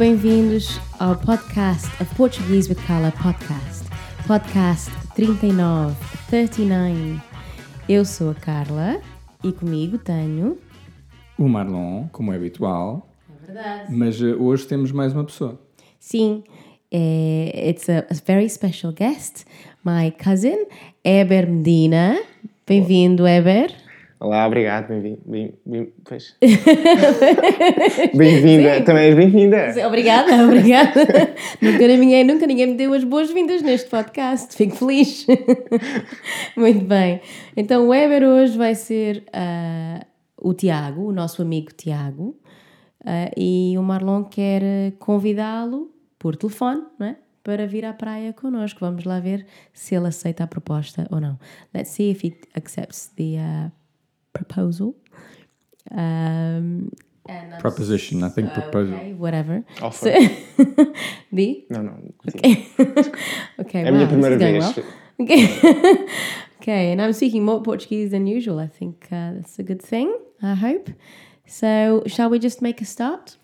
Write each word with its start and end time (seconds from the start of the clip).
bem-vindos 0.00 0.80
ao 0.98 1.14
podcast 1.14 1.86
of 2.00 2.14
Portuguese 2.14 2.70
with 2.70 2.78
Carla 2.86 3.12
podcast. 3.22 3.84
Podcast 4.26 4.90
39, 5.14 5.94
39. 6.30 7.20
Eu 7.86 8.06
sou 8.06 8.30
a 8.30 8.34
Carla 8.34 9.02
e 9.44 9.52
comigo 9.52 9.98
tenho. 9.98 10.56
O 11.36 11.46
Marlon, 11.46 12.08
como 12.12 12.32
é 12.32 12.36
habitual. 12.36 13.06
É 13.28 13.46
verdade. 13.46 13.94
Mas 13.94 14.18
uh, 14.22 14.42
hoje 14.42 14.66
temos 14.66 14.90
mais 14.90 15.12
uma 15.12 15.24
pessoa. 15.24 15.60
Sim, 15.98 16.44
é, 16.90 17.68
it's 17.68 17.86
a, 17.90 17.98
a 17.98 18.14
very 18.26 18.48
special 18.48 18.94
guest, 18.94 19.44
my 19.84 20.10
cousin, 20.12 20.64
Eber 21.04 21.46
Medina. 21.46 22.18
Bem-vindo, 22.66 23.26
Eber. 23.26 23.70
Olá, 24.22 24.46
obrigado, 24.46 24.88
bem-vindo. 24.88 25.18
Bem, 25.24 25.54
bem, 25.64 25.94
pois. 26.04 26.36
bem-vinda, 28.14 28.84
também 28.84 29.04
és 29.04 29.16
bem-vinda. 29.16 29.86
Obrigada, 29.86 30.30
obrigada. 30.44 31.06
nunca, 31.58 31.88
ninguém, 31.88 32.22
nunca 32.22 32.46
ninguém 32.46 32.66
me 32.66 32.74
deu 32.74 32.92
as 32.92 33.02
boas-vindas 33.02 33.62
neste 33.62 33.88
podcast. 33.88 34.54
Fico 34.54 34.76
feliz. 34.76 35.26
Muito 36.54 36.84
bem. 36.84 37.22
Então, 37.56 37.88
o 37.88 37.94
Eber 37.94 38.22
hoje 38.24 38.58
vai 38.58 38.74
ser 38.74 39.24
uh, 39.28 40.04
o 40.36 40.52
Tiago, 40.52 41.08
o 41.08 41.12
nosso 41.12 41.40
amigo 41.40 41.72
Tiago, 41.72 42.36
uh, 43.00 43.32
e 43.34 43.74
o 43.78 43.82
Marlon 43.82 44.24
quer 44.24 44.92
convidá-lo 44.98 45.90
por 46.18 46.36
telefone, 46.36 46.82
não 46.98 47.06
é? 47.06 47.16
Para 47.42 47.66
vir 47.66 47.86
à 47.86 47.94
praia 47.94 48.34
connosco. 48.34 48.80
Vamos 48.80 49.04
lá 49.04 49.18
ver 49.18 49.46
se 49.72 49.94
ele 49.94 50.08
aceita 50.08 50.44
a 50.44 50.46
proposta 50.46 51.08
ou 51.10 51.18
não. 51.18 51.38
Let's 51.74 51.92
see 51.92 52.10
if 52.10 52.22
he 52.22 52.36
accepts 52.54 53.06
the 53.16 53.38
uh, 53.38 53.79
proposal. 54.32 54.94
Um, 55.90 56.90
and 57.28 57.54
I'm 57.54 57.60
Proposition, 57.60 58.22
I 58.24 58.28
think 58.28 58.52
proposal. 58.52 58.94
Okay, 58.94 59.12
whatever. 59.12 59.62
Offer. 59.82 60.12
So, 60.12 60.94
the? 61.32 61.64
Não, 61.70 61.82
não. 61.82 62.12
Okay. 62.28 62.66
okay, 63.58 63.84
É 63.84 63.88
a 63.88 63.92
wow, 63.92 63.98
this 63.98 64.02
is 64.02 64.08
primeira 64.08 64.36
going 64.38 64.60
vez. 64.60 64.76
well. 64.76 64.84
Okay. 65.20 66.06
okay, 66.60 66.92
and 66.92 67.00
I'm 67.02 67.12
speaking 67.12 67.44
more 67.44 67.62
Portuguese 67.62 68.10
than 68.10 68.26
usual. 68.26 68.58
I 68.58 68.66
think 68.66 69.06
uh, 69.12 69.32
that's 69.34 69.58
a 69.58 69.62
good 69.62 69.82
thing, 69.82 70.16
I 70.42 70.54
hope. 70.54 70.90
So, 71.46 72.02
shall 72.06 72.30
we 72.30 72.38
just 72.38 72.62
make 72.62 72.80
a 72.80 72.84
start? 72.84 73.36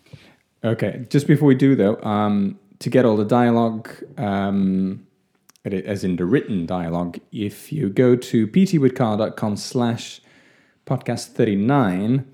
Okay, 0.63 1.05
just 1.09 1.27
before 1.27 1.47
we 1.47 1.55
do 1.55 1.75
though, 1.75 1.97
um, 2.01 2.57
to 2.79 2.89
get 2.89 3.05
all 3.05 3.15
the 3.15 3.25
dialogue, 3.25 3.89
um, 4.17 5.05
as 5.65 6.03
in 6.03 6.15
the 6.15 6.25
written 6.25 6.65
dialogue, 6.65 7.19
if 7.31 7.71
you 7.71 7.89
go 7.89 8.15
to 8.15 8.47
ptwithcar.com 8.47 9.55
slash 9.57 10.21
podcast 10.87 11.27
39, 11.27 12.25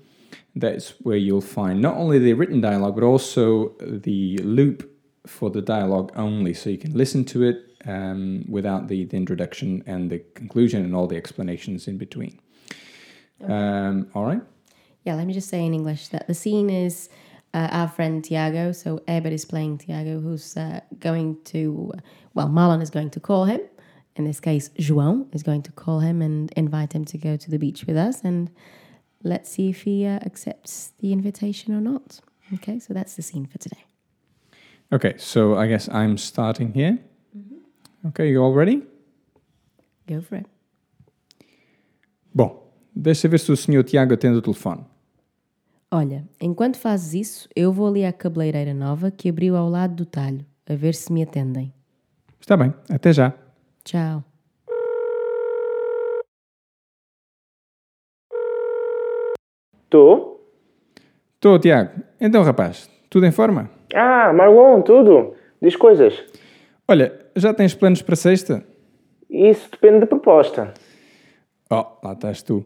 that's 0.56 0.90
where 1.00 1.16
you'll 1.16 1.40
find 1.40 1.82
not 1.82 1.96
only 1.96 2.18
the 2.18 2.32
written 2.32 2.60
dialogue, 2.60 2.94
but 2.94 3.04
also 3.04 3.74
the 3.80 4.38
loop 4.38 4.90
for 5.26 5.50
the 5.50 5.62
dialogue 5.62 6.12
only. 6.16 6.54
So 6.54 6.70
you 6.70 6.78
can 6.78 6.94
listen 6.96 7.24
to 7.26 7.42
it 7.42 7.56
um, 7.86 8.44
without 8.48 8.88
the, 8.88 9.04
the 9.04 9.16
introduction 9.16 9.82
and 9.86 10.10
the 10.10 10.20
conclusion 10.34 10.84
and 10.84 10.94
all 10.94 11.06
the 11.06 11.16
explanations 11.16 11.88
in 11.88 11.98
between. 11.98 12.38
Um, 13.42 14.08
all 14.14 14.24
right? 14.24 14.42
Yeah, 15.04 15.16
let 15.16 15.26
me 15.26 15.34
just 15.34 15.48
say 15.48 15.64
in 15.64 15.74
English 15.74 16.08
that 16.08 16.26
the 16.26 16.34
scene 16.34 16.70
is 16.70 17.08
uh, 17.52 17.68
our 17.70 17.88
friend 17.88 18.24
Tiago. 18.24 18.72
So 18.72 19.02
Ebert 19.06 19.32
is 19.32 19.44
playing 19.44 19.78
Tiago, 19.78 20.20
who's 20.20 20.56
uh, 20.56 20.80
going 20.98 21.38
to, 21.46 21.92
well, 22.34 22.48
Marlon 22.48 22.82
is 22.82 22.90
going 22.90 23.10
to 23.10 23.20
call 23.20 23.44
him. 23.44 23.60
In 24.16 24.24
this 24.24 24.40
case, 24.40 24.70
João 24.78 25.26
is 25.32 25.42
going 25.42 25.62
to 25.62 25.72
call 25.72 26.00
him 26.00 26.22
and 26.22 26.52
invite 26.56 26.92
him 26.92 27.04
to 27.06 27.18
go 27.18 27.36
to 27.36 27.50
the 27.50 27.58
beach 27.58 27.84
with 27.86 27.96
us. 27.96 28.22
And 28.22 28.50
let's 29.24 29.50
see 29.50 29.70
if 29.70 29.82
he 29.82 30.06
uh, 30.06 30.20
accepts 30.24 30.92
the 31.00 31.12
invitation 31.12 31.74
or 31.74 31.80
not. 31.80 32.20
Okay, 32.52 32.78
so 32.78 32.94
that's 32.94 33.16
the 33.16 33.22
scene 33.22 33.46
for 33.46 33.58
today. 33.58 33.84
Okay, 34.92 35.14
so 35.16 35.56
I 35.56 35.66
guess 35.66 35.88
I'm 35.88 36.16
starting 36.16 36.72
here. 36.72 36.98
Okay, 38.06 38.30
you 38.30 38.42
all 38.42 38.52
ready? 38.52 38.82
Go 40.06 40.20
for 40.20 40.36
it. 40.36 40.46
Bom, 42.34 42.70
deixa 42.94 43.28
ver 43.28 43.38
se 43.38 43.50
o 43.50 43.56
senhor 43.56 43.82
Tiago 43.82 44.14
atende 44.14 44.38
o 44.38 44.42
telefone. 44.42 44.84
Olha, 45.90 46.28
enquanto 46.40 46.76
fazes 46.76 47.14
isso, 47.14 47.48
eu 47.54 47.72
vou 47.72 47.86
ali 47.86 48.04
à 48.04 48.12
cabeleireira 48.12 48.74
nova 48.74 49.10
que 49.10 49.28
abriu 49.28 49.56
ao 49.56 49.70
lado 49.70 49.94
do 49.94 50.04
talho, 50.04 50.44
a 50.68 50.74
ver 50.74 50.94
se 50.94 51.12
me 51.12 51.22
atendem. 51.22 51.72
Está 52.40 52.56
bem, 52.56 52.74
até 52.90 53.12
já. 53.12 53.32
Tchau. 53.84 54.24
Tu? 59.90 60.40
Estou, 61.34 61.58
Tiago. 61.58 61.90
Então, 62.20 62.42
rapaz, 62.42 62.90
tudo 63.10 63.26
em 63.26 63.30
forma? 63.30 63.70
Ah, 63.94 64.32
Marlon, 64.32 64.80
tudo. 64.80 65.34
Diz 65.60 65.76
coisas. 65.76 66.24
Olha, 66.88 67.12
já 67.36 67.52
tens 67.52 67.74
planos 67.74 68.00
para 68.00 68.16
sexta? 68.16 68.64
Isso 69.28 69.70
depende 69.70 70.00
da 70.00 70.06
proposta. 70.06 70.72
Oh, 71.70 71.84
lá 72.02 72.12
estás 72.12 72.42
tu. 72.42 72.64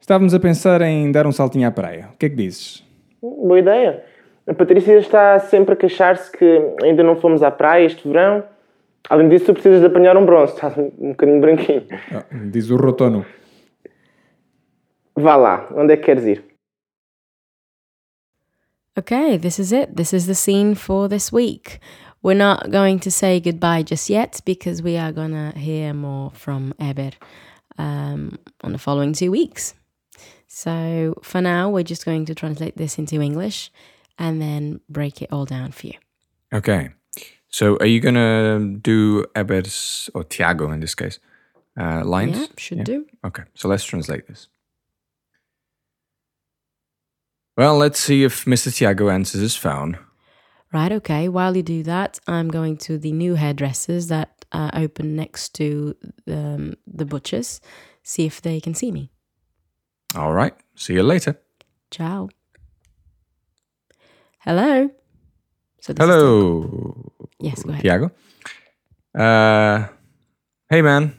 Estávamos 0.00 0.34
a 0.34 0.40
pensar 0.40 0.82
em 0.82 1.12
dar 1.12 1.26
um 1.26 1.32
saltinho 1.32 1.68
à 1.68 1.70
praia. 1.70 2.10
O 2.12 2.16
que 2.16 2.26
é 2.26 2.28
que 2.28 2.36
dizes? 2.36 2.84
Boa 3.22 3.58
ideia. 3.58 4.04
A 4.46 4.54
Patrícia 4.54 4.98
está 4.98 5.38
sempre 5.38 5.74
a 5.74 5.76
queixar-se 5.76 6.30
que 6.32 6.74
ainda 6.82 7.02
não 7.02 7.16
fomos 7.16 7.42
à 7.42 7.50
praia 7.50 7.84
este 7.84 8.06
verão. 8.08 8.42
Além 9.08 9.28
disso, 9.28 9.46
tu 9.46 9.52
precisas 9.54 9.80
de 9.80 9.86
apanhar 9.86 10.16
um 10.16 10.26
bronze. 10.26 10.52
Estás 10.52 10.76
um 10.76 11.10
bocadinho 11.10 11.40
branquinho. 11.40 11.86
Oh, 12.12 12.50
diz 12.50 12.70
o 12.70 12.76
roto 12.76 13.04
ao 13.04 13.10
nu. 13.10 13.26
Vá 15.16 15.36
lá. 15.36 15.68
Onde 15.74 15.94
é 15.94 15.96
que 15.96 16.04
queres 16.04 16.24
ir? 16.24 16.44
Okay, 18.98 19.38
this 19.38 19.58
is 19.58 19.72
it. 19.72 19.94
This 19.94 20.12
is 20.12 20.26
the 20.26 20.34
scene 20.34 20.74
for 20.74 21.08
this 21.08 21.32
week. 21.32 21.78
We're 22.22 22.34
not 22.34 22.70
going 22.70 22.98
to 23.00 23.10
say 23.10 23.40
goodbye 23.40 23.84
just 23.84 24.10
yet 24.10 24.40
because 24.44 24.82
we 24.82 24.96
are 24.96 25.12
going 25.12 25.30
to 25.30 25.56
hear 25.56 25.94
more 25.94 26.30
from 26.32 26.74
Eber 26.80 27.12
um, 27.78 28.38
on 28.62 28.72
the 28.72 28.78
following 28.78 29.12
two 29.12 29.30
weeks. 29.30 29.74
So 30.48 31.14
for 31.22 31.40
now, 31.40 31.70
we're 31.70 31.84
just 31.84 32.04
going 32.04 32.24
to 32.26 32.34
translate 32.34 32.76
this 32.76 32.98
into 32.98 33.20
English 33.20 33.70
and 34.18 34.42
then 34.42 34.80
break 34.88 35.22
it 35.22 35.32
all 35.32 35.44
down 35.44 35.70
for 35.70 35.86
you. 35.86 35.94
Okay. 36.52 36.90
So, 37.50 37.76
are 37.80 37.86
you 37.86 38.00
going 38.00 38.14
to 38.14 38.78
do 38.80 39.24
Eber's, 39.34 40.10
or 40.14 40.22
Tiago 40.24 40.70
in 40.70 40.80
this 40.80 40.94
case, 40.94 41.18
uh, 41.80 42.04
lines? 42.04 42.38
Yeah, 42.38 42.46
should 42.56 42.78
Yeah. 42.78 42.84
do. 42.84 43.06
Okay, 43.24 43.44
so 43.54 43.68
let's 43.68 43.84
translate 43.84 44.26
this. 44.26 44.48
Well, 47.56 47.76
let's 47.76 47.98
see 47.98 48.22
if 48.24 48.44
Mr. 48.44 48.72
Tiago 48.74 49.08
answers 49.08 49.40
his 49.40 49.56
phone. 49.56 49.98
Right, 50.72 50.92
okay. 50.92 51.28
While 51.28 51.56
you 51.56 51.62
do 51.62 51.82
that, 51.84 52.20
I'm 52.26 52.48
going 52.50 52.76
to 52.78 52.98
the 52.98 53.10
new 53.12 53.34
hairdressers 53.34 54.08
that 54.08 54.44
uh, 54.52 54.70
open 54.74 55.16
next 55.16 55.54
to 55.54 55.96
um, 56.28 56.74
the 56.86 57.04
butchers, 57.06 57.60
see 58.02 58.26
if 58.26 58.40
they 58.42 58.60
can 58.60 58.74
see 58.74 58.92
me. 58.92 59.10
All 60.14 60.32
right, 60.32 60.54
see 60.74 60.94
you 60.94 61.02
later. 61.02 61.40
Ciao. 61.90 62.28
Hello. 64.40 64.90
So 65.80 65.92
this 65.92 66.04
is 66.04 66.10
Hello, 66.10 67.12
Yes, 67.40 67.62
go 67.62 67.70
ahead. 67.70 67.82
Tiago. 67.82 68.10
Uh, 69.16 69.88
hey, 70.70 70.82
man. 70.82 71.14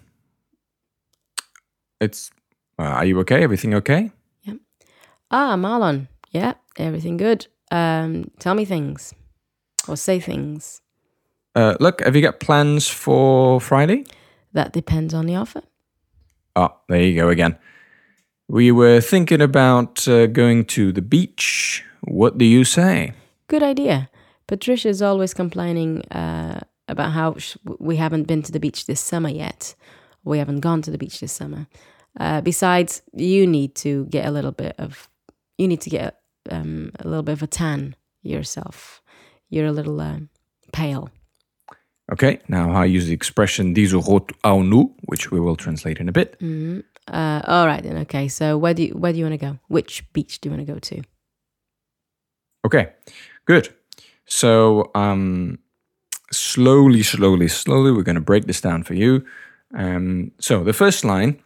It's. 2.01 2.31
Uh, 2.77 2.83
are 2.83 3.05
you 3.05 3.19
okay? 3.19 3.43
Everything 3.43 3.73
okay? 3.75 4.11
Yeah. 4.43 4.55
Ah, 5.31 5.55
Marlon. 5.55 6.07
Yeah, 6.31 6.53
everything 6.77 7.17
good. 7.17 7.47
Um, 7.71 8.31
tell 8.39 8.55
me 8.55 8.65
things 8.65 9.13
or 9.87 9.97
say 9.97 10.19
things. 10.19 10.81
Uh, 11.55 11.75
look, 11.79 12.01
have 12.01 12.15
you 12.15 12.21
got 12.21 12.39
plans 12.39 12.87
for 12.87 13.59
Friday? 13.59 14.05
That 14.53 14.71
depends 14.71 15.13
on 15.13 15.25
the 15.25 15.35
offer. 15.35 15.61
Oh, 16.55 16.75
there 16.87 17.01
you 17.01 17.15
go 17.15 17.29
again. 17.29 17.57
We 18.47 18.71
were 18.71 19.01
thinking 19.01 19.41
about 19.41 20.07
uh, 20.07 20.27
going 20.27 20.65
to 20.65 20.91
the 20.91 21.01
beach. 21.01 21.83
What 22.01 22.37
do 22.37 22.45
you 22.45 22.63
say? 22.63 23.13
Good 23.47 23.61
idea. 23.61 24.09
Patricia's 24.49 24.99
always 25.01 25.35
complaining 25.35 26.01
uh, 26.11 26.59
about 26.87 27.11
how 27.11 27.37
sh- 27.37 27.55
we 27.77 27.97
haven't 27.97 28.23
been 28.23 28.41
to 28.41 28.51
the 28.51 28.59
beach 28.59 28.87
this 28.87 28.99
summer 28.99 29.29
yet. 29.29 29.75
We 30.23 30.39
haven't 30.39 30.61
gone 30.61 30.81
to 30.81 30.91
the 30.91 30.97
beach 30.97 31.19
this 31.19 31.31
summer. 31.31 31.67
Uh, 32.19 32.41
besides, 32.41 33.03
you 33.13 33.45
need 33.45 33.75
to 33.75 34.05
get 34.05 34.25
a 34.25 34.31
little 34.31 34.51
bit 34.51 34.73
of, 34.79 35.07
you 35.59 35.67
need 35.67 35.81
to 35.81 35.91
get 35.91 36.21
um, 36.49 36.91
a 36.99 37.07
little 37.07 37.21
bit 37.21 37.33
of 37.33 37.43
a 37.43 37.47
tan 37.47 37.95
yourself. 38.23 39.03
You're 39.51 39.67
a 39.67 39.71
little 39.71 40.01
um 40.01 40.29
pale. 40.73 41.09
Okay, 42.11 42.39
now 42.47 42.71
I 42.71 42.85
use 42.85 43.05
the 43.05 43.13
expression 43.13 43.75
o 43.77 44.01
roto 44.01 44.35
ao 44.43 44.63
nu, 44.63 44.95
which 45.05 45.29
we 45.29 45.39
will 45.39 45.55
translate 45.55 45.99
in 46.01 46.09
a 46.09 46.11
bit. 46.11 46.35
hmm 46.39 46.79
Uh, 47.07 47.41
all 47.47 47.67
right 47.67 47.83
then. 47.83 47.97
Okay. 47.97 48.27
So 48.27 48.57
where 48.57 48.73
do 48.73 48.81
you, 48.83 48.97
where 48.97 49.13
do 49.13 49.19
you 49.19 49.25
want 49.25 49.39
to 49.39 49.45
go? 49.45 49.59
Which 49.67 50.03
beach 50.13 50.41
do 50.41 50.49
you 50.49 50.55
want 50.55 50.67
to 50.67 50.73
go 50.73 50.79
to? 50.79 51.01
Okay, 52.65 52.93
good. 53.45 53.69
So, 54.29 54.91
um, 54.95 55.57
slowly, 56.31 57.03
slowly, 57.03 57.47
slowly, 57.47 57.91
we're 57.91 58.03
going 58.03 58.15
to 58.15 58.21
break 58.21 58.45
this 58.45 58.61
down 58.61 58.83
for 58.83 58.93
you. 58.93 59.25
Um, 59.75 60.31
so, 60.39 60.63
the 60.63 60.73
first 60.73 61.03
line. 61.03 61.39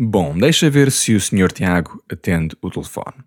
Bom, 0.00 0.38
deixa 0.38 0.70
ver 0.70 0.90
se 0.90 1.16
o 1.16 1.18
Sr. 1.18 1.48
Tiago 1.48 1.98
atende 2.08 2.54
o 2.62 2.70
telefone. 2.70 3.24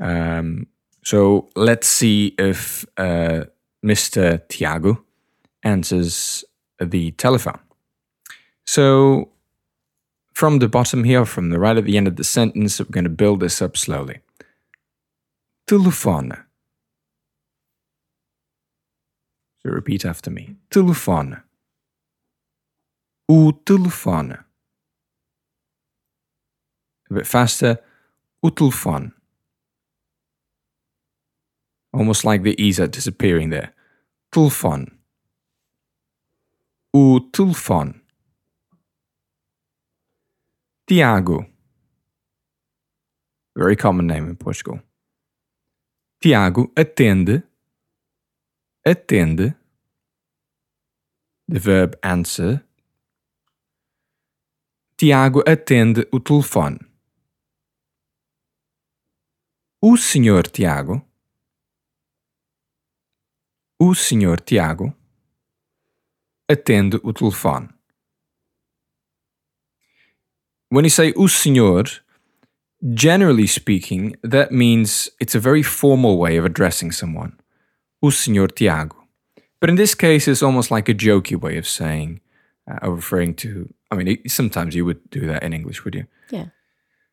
Um, 0.00 0.66
So 1.06 1.48
let's 1.54 1.86
see 1.86 2.34
if 2.36 2.84
uh, 2.96 3.44
Mr. 3.84 4.40
Tiago 4.48 5.04
answers 5.62 6.44
the 6.80 7.12
telephone. 7.12 7.60
So 8.64 9.28
from 10.34 10.58
the 10.58 10.68
bottom 10.68 11.04
here, 11.04 11.24
from 11.24 11.50
the 11.50 11.60
right 11.60 11.76
at 11.76 11.84
the 11.84 11.96
end 11.96 12.08
of 12.08 12.16
the 12.16 12.24
sentence, 12.24 12.80
we're 12.80 12.90
going 12.90 13.04
to 13.04 13.10
build 13.10 13.38
this 13.38 13.62
up 13.62 13.76
slowly. 13.76 14.18
Telefone. 15.68 16.45
Repeat 19.70 20.04
after 20.04 20.30
me. 20.30 20.56
Telefone. 20.70 21.42
O 23.28 23.52
telefone. 23.64 24.44
A 27.10 27.14
bit 27.14 27.26
faster. 27.26 27.78
O 28.42 28.50
telefone. 28.50 29.12
Almost 31.92 32.24
like 32.24 32.42
the 32.42 32.60
E's 32.62 32.78
are 32.78 32.86
disappearing 32.86 33.50
there. 33.50 33.72
Telefone. 34.32 34.92
O 36.94 37.20
telefone. 37.32 38.00
Tiago. 40.86 41.46
Very 43.56 43.74
common 43.74 44.06
name 44.06 44.28
in 44.28 44.36
Portugal. 44.36 44.80
Tiago 46.22 46.70
attende. 46.76 47.42
Attende. 48.86 49.56
The 51.48 51.58
verb 51.58 51.98
answer. 52.04 52.62
Tiago 54.96 55.42
atende 55.42 56.06
o 56.12 56.20
telefone. 56.20 56.78
O 59.82 59.96
senhor 59.96 60.44
Tiago. 60.44 61.04
O 63.80 63.92
senhor 63.92 64.36
Tiago 64.36 64.94
atende 66.48 67.00
o 67.02 67.12
telefone. 67.12 67.70
When 70.68 70.84
you 70.84 70.90
say 70.90 71.12
o 71.16 71.26
senhor, 71.26 71.84
generally 72.94 73.48
speaking, 73.48 74.14
that 74.22 74.52
means 74.52 75.10
it's 75.18 75.34
a 75.34 75.40
very 75.40 75.64
formal 75.64 76.18
way 76.18 76.36
of 76.36 76.44
addressing 76.44 76.92
someone. 76.92 77.36
O 78.02 78.10
senhor 78.10 78.48
Tiago. 78.48 78.96
But 79.60 79.70
in 79.70 79.76
this 79.76 79.94
case, 79.94 80.28
it's 80.28 80.42
almost 80.42 80.70
like 80.70 80.88
a 80.88 80.94
jokey 80.94 81.40
way 81.40 81.56
of 81.56 81.66
saying, 81.66 82.20
uh, 82.70 82.90
referring 82.90 83.34
to. 83.34 83.72
I 83.90 83.96
mean, 83.96 84.18
sometimes 84.28 84.74
you 84.74 84.84
would 84.84 85.10
do 85.10 85.26
that 85.26 85.42
in 85.42 85.52
English, 85.52 85.84
would 85.84 85.94
you? 85.94 86.06
Yeah. 86.30 86.46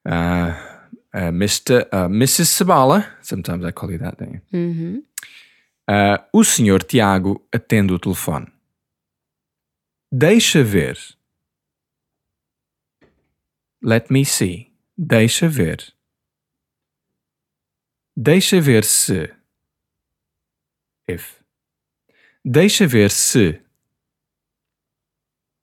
Uh, 0.06 0.54
uh, 1.14 1.32
Mr. 1.32 1.88
Uh, 1.92 2.08
Mrs. 2.08 2.48
Sabala. 2.48 3.06
Sometimes 3.22 3.64
I 3.64 3.72
call 3.72 3.92
you 3.92 3.98
that, 4.00 4.18
don't 4.18 4.34
you? 4.34 4.42
Mm-hmm. 4.52 4.98
Uh, 5.88 6.18
o 6.34 6.44
senhor 6.44 6.80
Tiago 6.80 7.42
atende 7.52 7.94
o 7.94 8.00
telefone. 8.00 8.48
Deixa 10.12 10.64
ver. 10.64 10.98
Let 13.82 14.10
me 14.10 14.24
see. 14.24 14.72
Deixa 14.98 15.48
ver. 15.50 15.94
Deixa 18.16 18.62
ver 18.62 18.84
se. 18.84 19.34
If. 21.08 21.44
Deixa 22.44 22.88
ver 22.88 23.10
se. 23.10 23.60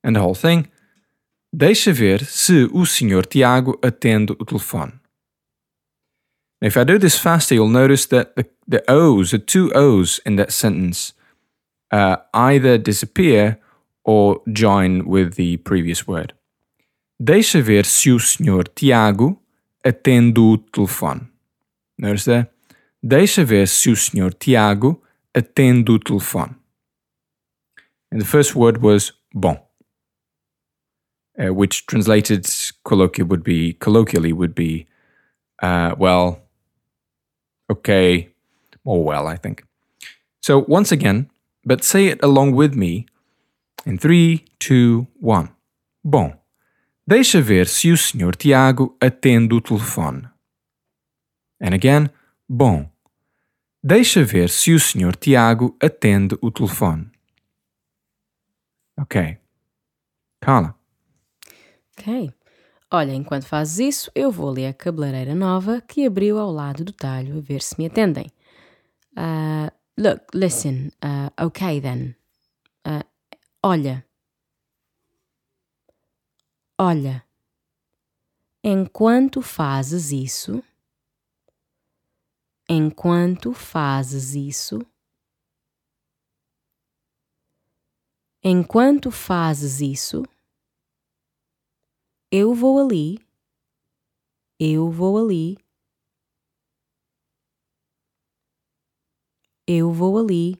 And 0.03 0.15
the 0.15 0.21
whole 0.21 0.35
thing. 0.35 0.67
Deixa 1.53 1.91
ver 1.93 2.25
se 2.25 2.69
o 2.73 2.85
senhor 2.85 3.25
Tiago 3.25 3.77
atende 3.81 4.35
o 4.39 4.45
telefone. 4.45 4.93
If 6.61 6.77
I 6.77 6.83
do 6.83 6.99
this 6.99 7.17
faster, 7.17 7.55
you'll 7.55 7.67
notice 7.67 8.05
that 8.07 8.35
the, 8.35 8.45
the 8.67 8.83
O's, 8.87 9.31
the 9.31 9.39
two 9.39 9.71
O's 9.73 10.19
in 10.25 10.35
that 10.35 10.51
sentence, 10.51 11.13
uh, 11.91 12.17
either 12.33 12.77
disappear 12.77 13.57
or 14.03 14.41
join 14.51 15.05
with 15.07 15.35
the 15.35 15.57
previous 15.57 16.07
word. 16.07 16.33
Deixa 17.19 17.61
ver 17.61 17.83
se 17.85 18.11
o 18.11 18.19
senhor 18.19 18.63
Tiago 18.63 19.39
atende 19.83 20.39
o 20.39 20.57
telefone. 20.57 21.27
Notice 21.97 22.25
that? 22.25 22.51
Deixa 23.03 23.43
ver 23.43 23.67
se 23.67 23.91
o 23.91 23.95
senhor 23.95 24.33
Tiago 24.33 25.01
atende 25.33 25.89
o 25.91 25.97
telefone. 25.97 26.55
And 28.11 28.21
the 28.21 28.25
first 28.25 28.55
word 28.55 28.81
was 28.81 29.13
bom, 29.33 29.57
uh, 31.39 31.53
which 31.53 31.85
translated 31.85 32.45
colloquially 32.83 33.27
would 33.29 33.43
be 33.43 33.73
colloquially 33.73 34.33
would 34.33 34.53
be 34.53 34.87
uh, 35.61 35.95
well, 35.97 36.41
okay, 37.69 38.29
or 38.83 39.03
well, 39.03 39.27
I 39.27 39.37
think. 39.37 39.63
So 40.41 40.65
once 40.67 40.91
again, 40.91 41.29
but 41.63 41.83
say 41.83 42.07
it 42.07 42.23
along 42.23 42.53
with 42.55 42.75
me 42.75 43.05
in 43.85 43.97
three, 43.97 44.45
two, 44.59 45.07
one. 45.19 45.49
Bom, 46.03 46.33
deixa 47.07 47.41
ver 47.41 47.65
se 47.65 47.91
o 47.91 47.95
senhor 47.95 48.35
Tiago 48.35 48.95
atende 48.99 49.53
o 49.53 49.59
telefone. 49.59 50.29
And 51.59 51.73
again, 51.73 52.09
bom, 52.49 52.90
deixa 53.83 54.23
ver 54.23 54.49
se 54.49 54.73
o 54.73 54.79
senhor 54.79 55.15
Tiago 55.15 55.75
atende 55.81 56.37
o 56.41 56.51
telefone. 56.51 57.11
Ok. 58.97 59.37
Carla. 60.39 60.75
Ok. 61.97 62.33
Olha, 62.93 63.13
enquanto 63.13 63.45
fazes 63.45 63.79
isso, 63.79 64.11
eu 64.13 64.31
vou 64.31 64.49
ler 64.49 64.67
a 64.67 64.73
cabeleireira 64.73 65.33
nova 65.33 65.79
que 65.81 66.05
abriu 66.05 66.37
ao 66.37 66.51
lado 66.51 66.83
do 66.83 66.91
talho 66.91 67.37
a 67.37 67.41
ver 67.41 67.61
se 67.61 67.75
me 67.79 67.85
atendem. 67.85 68.29
Uh, 69.17 69.71
look, 69.97 70.25
listen. 70.33 70.91
Uh, 71.03 71.45
okay 71.45 71.79
then. 71.79 72.15
Uh, 72.85 73.03
olha. 73.63 74.05
Olha. 76.77 77.23
Enquanto 78.63 79.41
fazes 79.41 80.11
isso. 80.11 80.63
Enquanto 82.73 83.51
fazes 83.51 84.33
isso. 84.33 84.79
Enquanto 88.41 89.11
fazes 89.11 89.81
isso. 89.81 90.23
Eu 92.31 92.53
vou 92.55 92.79
ali. 92.79 93.19
Eu 94.57 94.89
vou 94.89 95.17
ali. 95.17 95.57
Eu 99.67 99.91
vou 99.91 100.17
ali. 100.17 100.55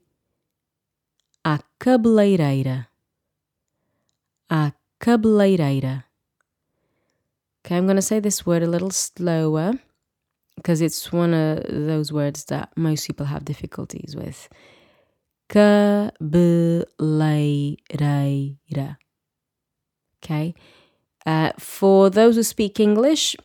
À 1.42 1.60
cabeleireira. 1.80 2.90
À 4.50 4.74
cabeleireira. 5.00 6.06
Okay, 7.64 7.78
I'm 7.78 7.86
going 7.86 7.96
to 7.96 8.02
say 8.02 8.20
this 8.20 8.46
word 8.46 8.64
a 8.64 8.68
little 8.68 8.92
slower 8.92 9.80
because 10.62 10.80
it's 10.80 11.12
one 11.12 11.34
of 11.34 11.64
those 11.68 12.14
words 12.14 12.46
that 12.46 12.70
most 12.78 13.08
people 13.08 13.26
have 13.26 13.44
difficulties 13.44 14.16
with. 14.16 14.48
Okay. 20.24 20.54
Uh, 21.26 21.52
for 21.58 22.12
those 22.12 22.36
who 22.36 22.44
speak 22.44 22.80
English 22.80 23.36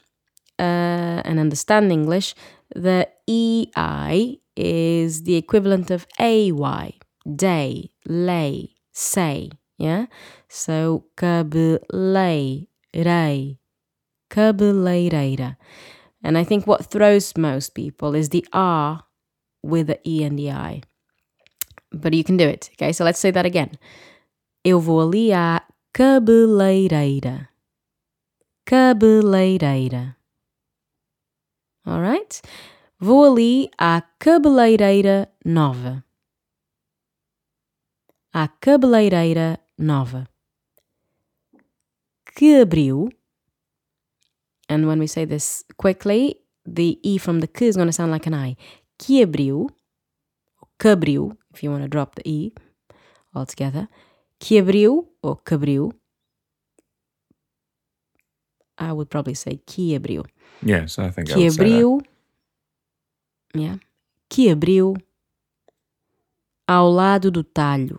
uh, 0.58 1.22
and 1.24 1.40
understand 1.40 1.90
English, 1.90 2.34
the 2.74 3.08
EI 3.26 4.38
is 4.54 5.22
the 5.22 5.36
equivalent 5.36 5.90
of 5.90 6.06
AY, 6.20 6.98
day, 7.34 7.90
lay, 8.06 8.74
say. 8.92 9.50
Yeah? 9.78 10.06
So, 10.48 11.06
cabeleireira, 11.16 12.66
cabeleireira. 14.30 15.56
And 16.26 16.36
I 16.36 16.42
think 16.42 16.66
what 16.66 16.90
throws 16.90 17.36
most 17.38 17.74
people 17.74 18.16
is 18.16 18.30
the 18.30 18.44
R 18.52 19.04
with 19.62 19.86
the 19.86 20.00
E 20.02 20.24
and 20.24 20.36
the 20.36 20.50
I. 20.50 20.82
But 21.92 22.14
you 22.14 22.24
can 22.24 22.36
do 22.36 22.48
it, 22.48 22.68
okay? 22.72 22.92
So 22.92 23.04
let's 23.04 23.20
say 23.20 23.30
that 23.30 23.46
again. 23.46 23.78
Eu 24.64 24.80
vou 24.80 25.00
ali 25.00 25.32
à 25.32 25.62
cabeleireira. 25.92 27.48
Cabeleireira. 28.64 30.16
Alright? 31.86 32.42
Vou 32.98 33.22
ali 33.22 33.70
à 33.78 34.02
cabeleireira 34.18 35.28
nova. 35.44 36.02
À 38.32 38.48
cabeleireira 38.48 39.60
nova. 39.78 40.26
Que 42.34 42.62
abriu. 42.62 43.15
And 44.68 44.86
when 44.86 44.98
we 44.98 45.06
say 45.06 45.24
this 45.24 45.64
quickly, 45.76 46.36
the 46.64 46.98
E 47.02 47.18
from 47.18 47.40
the 47.40 47.46
que 47.46 47.66
is 47.68 47.76
going 47.76 47.88
to 47.88 47.92
sound 47.92 48.10
like 48.10 48.26
an 48.26 48.34
I. 48.34 48.56
Que 48.98 49.24
abriu. 49.24 49.68
Que 50.78 50.90
abriu, 50.96 51.36
if 51.54 51.62
you 51.62 51.70
want 51.70 51.82
to 51.84 51.88
drop 51.88 52.14
the 52.16 52.28
E 52.28 52.52
altogether. 53.34 53.88
Que 54.40 54.58
abriu 54.60 55.06
or 55.22 55.36
que 55.36 55.56
abriu. 55.56 55.92
I 58.78 58.92
would 58.92 59.08
probably 59.08 59.34
say 59.34 59.60
que 59.66 59.94
abriu. 59.98 60.24
Yes, 60.62 60.98
I 60.98 61.10
think 61.10 61.30
I 61.30 61.34
Que 61.34 61.44
would 61.44 61.52
say 61.52 61.56
that. 61.56 61.72
abriu. 61.72 62.00
Yeah. 63.54 63.76
que 64.28 64.50
abriu 64.50 64.94
ao 66.68 66.90
lado 66.90 67.30
do 67.30 67.44
talho, 67.44 67.98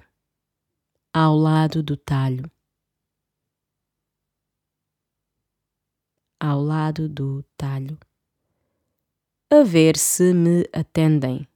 ao 1.13 1.35
lado 1.37 1.81
do 1.81 1.95
talho, 1.95 2.51
ao 6.39 6.61
lado 6.61 7.07
do 7.07 7.43
talho, 7.57 7.97
a 9.49 9.63
ver 9.63 9.97
se 9.97 10.33
me 10.33 10.65
atendem. 10.73 11.47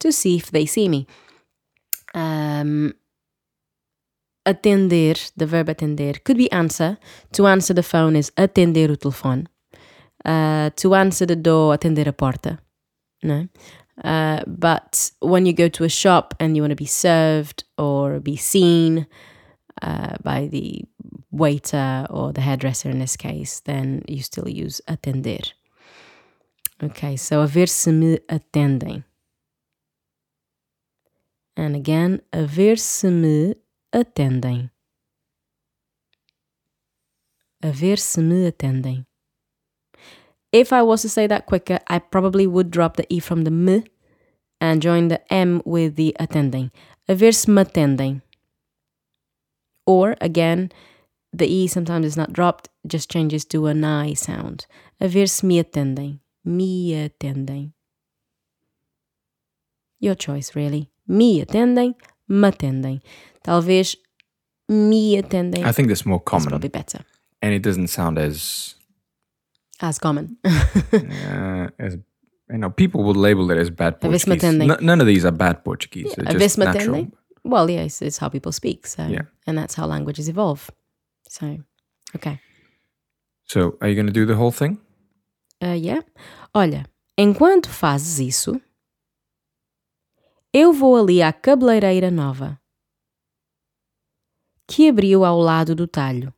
To 0.00 0.12
see 0.12 0.36
if 0.36 0.50
they 0.50 0.66
see 0.66 0.88
me. 0.88 1.06
Um, 2.14 2.92
atender, 4.44 5.14
the 5.36 5.46
verb 5.46 5.68
atender, 5.68 6.14
could 6.22 6.36
be 6.36 6.52
answer. 6.52 6.98
To 7.32 7.46
answer 7.46 7.74
the 7.74 7.82
phone 7.82 8.16
is 8.16 8.30
atender 8.36 8.90
o 8.90 8.96
telefone. 8.96 9.48
Uh, 10.24 10.70
to 10.76 10.94
answer 10.94 11.26
the 11.26 11.36
door, 11.36 11.74
atender 11.74 12.08
a 12.08 12.12
porta. 12.12 12.58
No. 13.22 13.48
Uh, 14.04 14.42
but 14.46 15.10
when 15.20 15.46
you 15.46 15.54
go 15.54 15.68
to 15.68 15.84
a 15.84 15.88
shop 15.88 16.34
and 16.38 16.54
you 16.54 16.62
want 16.62 16.72
to 16.72 16.76
be 16.76 16.84
served 16.84 17.64
or 17.78 18.20
be 18.20 18.36
seen 18.36 19.06
uh, 19.80 20.16
by 20.22 20.46
the 20.48 20.84
waiter 21.30 22.06
or 22.10 22.32
the 22.32 22.40
hairdresser 22.40 22.90
in 22.90 22.98
this 22.98 23.16
case, 23.16 23.60
then 23.60 24.02
you 24.08 24.22
still 24.22 24.48
use 24.48 24.80
atender. 24.88 25.52
Okay, 26.82 27.16
so 27.16 27.40
a 27.40 27.46
ver 27.46 27.66
se 27.66 27.90
me 27.90 28.18
atendem. 28.28 29.04
And 31.56 31.74
again, 31.74 32.20
a 32.32 32.44
ver 32.44 32.76
se 32.76 33.10
me 33.10 33.54
atendem. 33.92 34.70
A 37.62 37.70
ver 37.72 37.96
se 37.96 38.20
me 38.20 38.50
atendem. 38.50 39.06
If 40.52 40.72
I 40.72 40.82
was 40.82 41.02
to 41.02 41.08
say 41.08 41.26
that 41.26 41.46
quicker, 41.46 41.80
I 41.88 41.98
probably 41.98 42.46
would 42.46 42.70
drop 42.70 42.96
the 42.96 43.06
E 43.08 43.20
from 43.20 43.44
the 43.44 43.50
M 43.50 43.84
and 44.60 44.82
join 44.82 45.08
the 45.08 45.20
M 45.32 45.62
with 45.64 45.96
the 45.96 46.14
attending. 46.20 46.70
A 47.08 47.14
ver 47.14 47.32
se 47.32 47.50
me 47.50 47.62
atendem. 47.62 48.22
Or 49.86 50.16
again, 50.20 50.72
the 51.32 51.46
E 51.46 51.66
sometimes 51.66 52.06
is 52.06 52.16
not 52.16 52.32
dropped, 52.32 52.68
just 52.86 53.10
changes 53.10 53.44
to 53.46 53.66
an 53.66 53.84
I 53.84 54.14
sound. 54.14 54.66
A 55.00 55.08
ver 55.08 55.26
se 55.26 55.46
me 55.46 55.62
atendem. 55.62 56.20
Me 56.44 56.92
atendem. 57.08 57.72
Your 60.00 60.14
choice, 60.14 60.54
really. 60.54 60.90
Me 61.06 61.40
atendem, 61.44 61.94
me 62.28 62.50
atendem. 62.50 63.00
Talvez 63.42 63.96
me 64.68 65.16
atendem 65.22 65.64
I 65.64 65.72
think 65.72 65.88
that's 65.88 66.04
more 66.04 66.20
common, 66.20 66.48
probably 66.48 66.68
better. 66.68 67.00
and 67.40 67.54
it 67.54 67.62
doesn't 67.62 67.88
sound 67.88 68.18
as 68.18 68.74
As 69.80 69.98
common. 69.98 70.36
uh, 70.44 71.68
as 71.78 71.96
you 72.50 72.58
know. 72.58 72.70
People 72.70 73.04
would 73.04 73.16
label 73.16 73.50
it 73.50 73.58
as 73.58 73.70
bad 73.70 73.96
A 74.02 74.08
ver 74.08 74.18
se 74.18 74.30
me 74.30 74.36
Portuguese. 74.38 74.80
none 74.80 75.00
of 75.00 75.06
these 75.06 75.24
are 75.24 75.32
bad 75.36 75.64
Portuguese. 75.64 76.14
They're 76.16 76.38
just 76.38 76.58
natural. 76.58 77.08
Well, 77.44 77.70
yes, 77.70 78.02
it's 78.02 78.18
how 78.18 78.28
people 78.28 78.52
speak. 78.52 78.86
So, 78.86 79.06
Yeah. 79.06 79.22
and 79.46 79.56
that's 79.56 79.74
how 79.76 79.86
languages 79.86 80.28
evolve. 80.28 80.70
So, 81.38 81.62
okay. 82.14 82.40
So, 83.44 83.76
are 83.82 83.88
you 83.88 83.94
going 83.94 84.06
to 84.06 84.12
do 84.12 84.24
the 84.24 84.36
whole 84.36 84.50
thing? 84.50 84.78
Uh, 85.62 85.76
yeah. 85.76 86.00
Olha, 86.54 86.86
enquanto 87.18 87.68
fazes 87.68 88.18
isso, 88.18 88.58
eu 90.50 90.72
vou 90.72 90.96
ali 90.96 91.20
à 91.20 91.34
cabeleireira 91.34 92.10
nova 92.10 92.58
que 94.66 94.88
abriu 94.88 95.26
ao 95.26 95.38
lado 95.38 95.74
do 95.74 95.86
talho. 95.86 96.32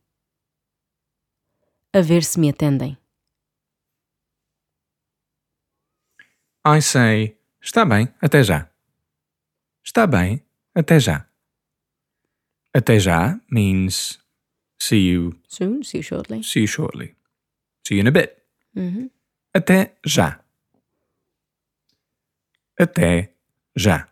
A 1.93 2.01
ver 2.01 2.25
se 2.25 2.37
me 2.37 2.49
atendem. 2.49 2.97
I 6.65 6.81
say, 6.81 7.39
está 7.61 7.85
bem, 7.85 8.13
até 8.21 8.43
já. 8.43 8.69
Está 9.81 10.05
bem, 10.05 10.45
até 10.75 10.99
já. 10.99 11.25
Até 12.73 12.99
já 12.99 13.39
means 13.49 14.19
see 14.79 14.99
you, 15.09 15.35
Soon, 15.47 15.83
see 15.83 15.99
you 15.99 16.03
shortly. 16.03 16.43
see 16.43 16.61
you 16.61 16.67
shortly. 16.67 17.15
See 17.85 17.95
you 17.95 18.01
in 18.01 18.07
a 18.07 18.11
bit. 18.11 18.37
Mm-hmm. 18.75 18.97
Uhum. 18.97 19.09
Até 19.53 19.95
já. 20.05 20.39
Até 22.79 23.33
já. 23.75 24.07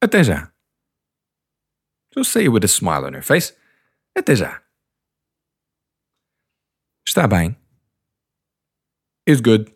Até 0.00 0.24
já. 0.24 0.52
So 2.14 2.22
say 2.22 2.44
it 2.44 2.48
with 2.48 2.64
a 2.64 2.68
smile 2.68 3.04
on 3.04 3.12
your 3.12 3.22
face. 3.22 3.52
Até 4.16 4.36
já. 4.36 4.62
Está 7.06 7.26
bem. 7.26 7.56
Is 9.26 9.40
good. 9.40 9.70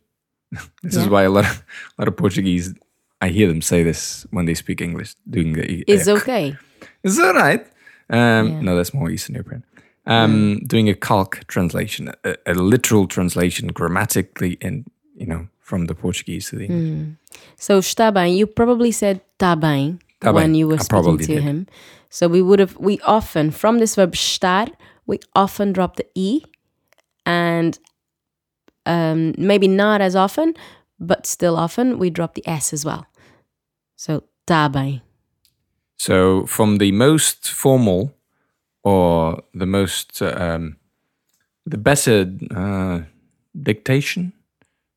this 0.82 0.96
is 0.96 1.08
why 1.08 1.24
a 1.24 1.30
lot 1.30 1.44
of, 1.44 1.64
a 1.98 2.02
lot 2.02 2.08
of 2.08 2.16
Portuguese, 2.16 2.74
I 3.20 3.28
hear 3.28 3.48
them 3.48 3.60
say 3.62 3.82
this 3.82 4.26
when 4.30 4.46
they 4.46 4.54
speak 4.54 4.80
English, 4.80 5.14
doing 5.28 5.52
the 5.54 5.84
It's 5.86 6.08
okay. 6.08 6.56
Is 7.02 7.16
that 7.16 7.34
right? 7.34 7.66
Um, 8.10 8.48
Yeah. 8.48 8.60
No, 8.62 8.76
that's 8.76 8.94
more 8.94 9.10
Eastern 9.10 9.34
European. 9.34 9.64
Um, 10.06 10.60
Doing 10.66 10.88
a 10.88 10.94
calque 10.94 11.44
translation, 11.48 12.12
a, 12.24 12.36
a 12.46 12.54
literal 12.54 13.06
translation, 13.08 13.68
grammatically, 13.68 14.56
and 14.62 14.84
you 15.16 15.26
know, 15.26 15.48
from 15.60 15.86
the 15.86 15.94
Portuguese 15.94 16.50
to 16.50 16.56
the 16.56 16.66
English. 16.66 17.16
So 17.56 17.78
está 17.80 18.12
bem. 18.12 18.32
You 18.36 18.46
probably 18.46 18.92
said 18.92 19.20
tá 19.38 19.56
bem 19.58 19.98
Tá 20.20 20.32
when 20.32 20.52
bem. 20.52 20.54
you 20.54 20.68
were 20.68 20.78
speaking 20.78 21.18
to 21.18 21.26
did. 21.26 21.42
him. 21.42 21.66
So 22.10 22.28
we 22.28 22.40
would 22.40 22.60
have 22.60 22.76
we 22.78 23.00
often 23.04 23.50
from 23.50 23.78
this 23.80 23.96
verb 23.96 24.12
estar 24.14 24.68
we 25.06 25.18
often 25.34 25.72
drop 25.72 25.96
the 25.96 26.06
e, 26.14 26.42
and 27.24 27.78
um, 28.86 29.34
maybe 29.36 29.66
not 29.68 30.00
as 30.00 30.14
often, 30.14 30.54
but 31.00 31.26
still 31.26 31.56
often 31.56 31.98
we 31.98 32.10
drop 32.10 32.34
the 32.34 32.46
s 32.46 32.72
as 32.72 32.84
well. 32.84 33.06
So 33.96 34.22
tá 34.46 34.70
bem. 34.70 35.00
So, 35.98 36.46
from 36.46 36.78
the 36.78 36.92
most 36.92 37.50
formal 37.50 38.14
or 38.82 39.42
the 39.54 39.66
most, 39.66 40.20
uh, 40.22 40.34
um, 40.36 40.76
the 41.64 41.78
better 41.78 42.30
uh, 42.54 43.00
dictation, 43.60 44.32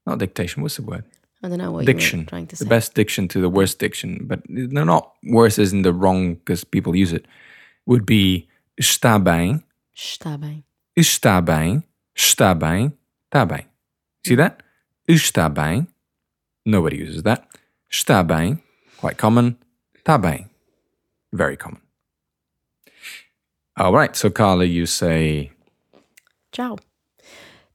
not 0.05 0.19
dictation, 0.19 0.61
what's 0.61 0.75
the 0.75 0.83
word? 0.83 1.05
I 1.41 1.47
don't 1.47 1.57
know 1.57 1.71
what 1.71 1.85
diction. 1.85 2.25
trying 2.25 2.47
to 2.47 2.55
say. 2.57 2.65
the 2.65 2.69
best 2.69 2.95
diction 2.95 3.27
to 3.29 3.39
the 3.39 3.49
worst 3.49 3.79
diction, 3.79 4.25
but 4.27 4.41
they're 4.49 4.83
not 4.85 5.13
worse 5.23 5.57
as 5.57 5.71
in 5.71 5.83
the 5.83 5.93
wrong 5.93 6.35
because 6.35 6.63
people 6.65 6.95
use 6.95 7.13
it, 7.13 7.25
would 7.85 8.05
be 8.05 8.47
está 8.79 9.23
bem, 9.23 9.63
Está 9.95 10.37
bem. 10.37 10.63
está 10.97 11.41
bem, 11.43 11.83
está 12.15 12.53
bem, 12.53 12.91
está 13.31 13.45
bem. 13.47 13.65
See 14.27 14.35
that? 14.35 14.61
Está 15.07 15.53
bem. 15.53 15.87
Nobody 16.65 16.97
uses 16.97 17.23
that. 17.23 17.47
Está 17.89 18.21
bem, 18.27 18.61
quite 18.97 19.17
common. 19.17 19.55
Está 19.97 20.21
bem, 20.21 20.48
very 21.33 21.57
common. 21.57 21.81
All 23.77 23.93
right, 23.93 24.15
so 24.15 24.29
Carla, 24.29 24.65
you 24.65 24.85
say, 24.85 25.51
Ciao. 26.51 26.77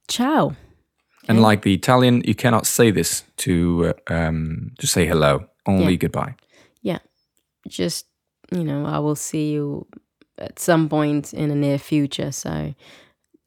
Ciao. 0.07 0.55
and 1.27 1.41
like 1.41 1.63
the 1.63 1.73
Italian, 1.73 2.21
you 2.25 2.35
cannot 2.35 2.67
say 2.67 2.91
this 2.91 3.23
to 3.37 3.93
uh, 4.09 4.13
um, 4.13 4.71
to 4.79 4.85
say 4.87 5.05
hello, 5.07 5.45
only 5.65 5.93
Yeah. 5.93 5.97
goodbye. 5.97 6.35
Yeah. 6.83 6.99
Just, 7.67 8.05
you 8.51 8.63
know, 8.63 8.85
I 8.85 8.99
will 8.99 9.15
see 9.15 9.51
you 9.53 9.87
at 10.37 10.59
some 10.59 10.87
point 10.89 11.33
in 11.33 11.49
the 11.49 11.55
near 11.55 11.79
future. 11.79 12.31
So 12.31 12.75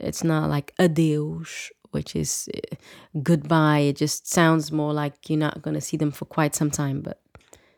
it's 0.00 0.24
not 0.24 0.50
like 0.50 0.72
adeus, 0.80 1.70
which 1.92 2.16
is 2.16 2.48
uh, 2.52 2.74
goodbye. 3.22 3.80
It 3.90 3.96
just 3.96 4.26
sounds 4.28 4.72
more 4.72 4.92
like 4.92 5.30
you're 5.30 5.38
not 5.38 5.62
going 5.62 5.74
to 5.74 5.80
see 5.80 5.96
them 5.96 6.10
for 6.10 6.24
quite 6.24 6.56
some 6.56 6.70
time, 6.72 7.02
but 7.02 7.20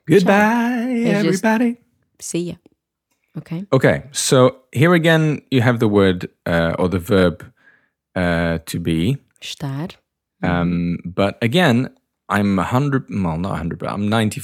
Goodbye, 0.07 1.03
just- 1.05 1.45
everybody. 1.45 1.77
See 2.21 2.51
ya. 2.51 2.55
Okay. 3.39 3.65
Okay, 3.73 4.03
so 4.13 4.57
here 4.73 4.95
again 4.95 5.43
you 5.51 5.61
have 5.63 5.79
the 5.79 5.89
word 5.89 6.29
uh, 6.47 6.75
or 6.79 6.89
the 6.89 6.99
verb 6.99 7.45
uh, 8.17 8.59
to 8.67 8.81
be, 8.81 9.19
Estar. 9.41 9.97
um, 10.43 10.99
but 11.05 11.39
again 11.43 11.91
I'm 12.29 12.59
a 12.59 12.65
hundred, 12.65 13.07
well 13.09 13.39
not 13.39 13.55
a 13.55 13.57
hundred, 13.57 13.79
but 13.79 13.91
I'm 13.91 14.09
ninety 14.09 14.43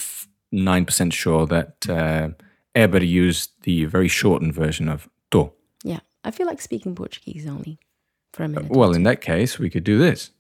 nine 0.53 0.85
percent 0.85 1.13
sure 1.13 1.47
that 1.47 1.89
uh, 1.89 2.29
everybody 2.75 3.09
used 3.09 3.51
the 3.63 3.85
very 3.87 4.09
shortened 4.09 4.55
version 4.55 4.89
of 4.89 5.09
to. 5.31 5.53
Yeah. 5.83 6.01
I 6.27 6.33
feel 6.33 6.47
like 6.49 6.61
speaking 6.61 6.97
Portuguese 6.97 7.47
only 7.47 7.79
for 8.33 8.43
a 8.43 8.49
minute. 8.49 8.71
Well, 8.71 8.95
in 8.95 9.05
that 9.05 9.21
case, 9.21 9.61
we 9.61 9.71
could 9.71 9.85
do 9.85 9.97
this. 9.97 10.33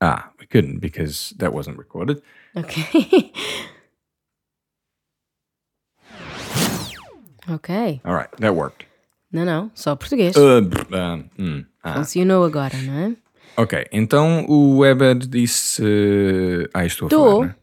Ah, 0.00 0.30
we 0.40 0.46
couldn't 0.46 0.78
because 0.78 1.34
that 1.38 1.52
wasn't 1.52 1.76
recorded. 1.78 2.22
Okay. 2.56 3.32
ok. 7.48 8.00
All 8.04 8.16
right, 8.16 8.30
that 8.38 8.54
worked. 8.54 8.86
Não, 9.32 9.44
não. 9.44 9.70
Só 9.74 9.96
português. 9.96 10.36
Uh, 10.36 10.60
um, 10.60 11.24
hum, 11.38 11.64
ah. 11.82 11.94
Funcionou 11.94 12.44
agora, 12.44 12.76
não 12.82 12.94
é? 12.94 13.16
Ok, 13.56 13.86
então 13.92 14.44
o 14.48 14.78
Weber 14.78 15.16
disse. 15.16 15.82
Ah, 16.72 16.84
estou 16.84 17.06
a 17.06 17.10
falar, 17.10 17.46
né? 17.46 17.54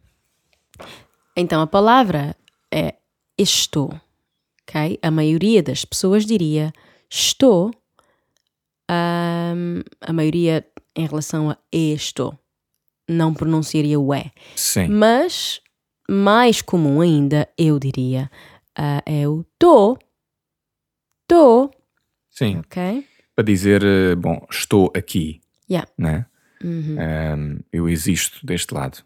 Então 1.35 1.61
a 1.61 1.67
palavra 1.67 2.35
é 2.71 2.95
estou, 3.37 3.93
ok? 4.61 4.99
A 5.01 5.11
maioria 5.11 5.63
das 5.63 5.83
pessoas 5.83 6.25
diria 6.25 6.71
estou, 7.09 7.71
ahm, 8.89 9.81
a 9.99 10.13
maioria 10.13 10.65
em 10.95 11.05
relação 11.05 11.49
a 11.49 11.57
estou, 11.71 12.37
não 13.07 13.33
pronunciaria 13.33 13.99
o 13.99 14.13
E. 14.13 14.31
Sim. 14.55 14.87
Mas 14.87 15.61
mais 16.09 16.61
comum 16.61 17.01
ainda, 17.01 17.47
eu 17.57 17.79
diria, 17.79 18.29
ah, 18.77 19.01
é 19.05 19.27
o 19.27 19.43
tô. 19.57 19.97
Tô, 21.27 21.71
Sim. 22.29 22.59
ok? 22.59 23.05
Para 23.35 23.45
dizer, 23.45 23.81
eh, 23.83 24.15
bom, 24.15 24.45
estou 24.49 24.91
aqui, 24.95 25.39
Yeah. 25.69 25.89
né? 25.97 26.25
Uhum. 26.63 26.97
Um, 26.99 27.59
eu 27.71 27.87
existo 27.89 28.45
deste 28.45 28.73
lado. 28.73 29.03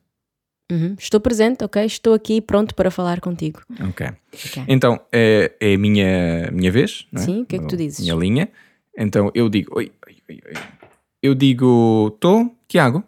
Uhum. 0.72 0.96
Estou 0.98 1.20
presente, 1.20 1.64
ok? 1.64 1.86
Estou 1.86 2.16
aqui 2.16 2.42
pronto 2.42 2.74
para 2.74 2.90
falar 2.90 3.22
contigo. 3.22 3.62
Ok. 3.90 4.08
Ok. 4.34 4.64
Então, 4.68 5.00
é, 5.12 5.56
é 5.60 5.76
a 5.76 5.78
minha, 5.78 6.50
minha 6.52 6.72
vez, 6.72 7.08
é? 7.14 7.20
Sim, 7.20 7.44
o 7.44 7.46
que 7.46 7.56
é 7.56 7.60
que 7.60 7.68
tu 7.68 7.78
dizes? 7.78 8.00
Minha 8.00 8.16
linha. 8.16 8.52
Então, 8.98 9.32
eu 9.36 9.48
digo, 9.48 9.78
oi, 9.78 9.92
oi, 10.08 10.18
oi, 10.28 10.42
oi. 10.48 10.54
Eu 11.22 11.36
digo, 11.36 12.18
tô, 12.20 12.50
Tiago. 12.68 13.04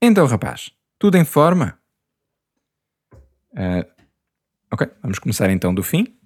Então, 0.00 0.26
rapaz, 0.26 0.70
tudo 0.98 1.18
em 1.18 1.24
forma? 1.24 1.78
Ah, 3.54 3.86
ok, 4.70 4.88
vamos 5.02 5.18
começar 5.18 5.50
então 5.50 5.74
do 5.74 5.82
fim. 5.82 6.16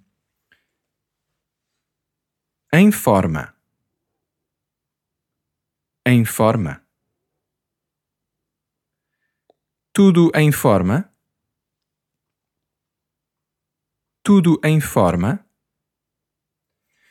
Em 2.72 2.90
forma. 2.90 3.54
Em 6.06 6.24
forma. 6.24 6.82
Tudo 9.92 10.30
em 10.34 10.50
forma. 10.50 11.12
Tudo 14.22 14.60
em 14.64 14.80
forma. 14.80 15.44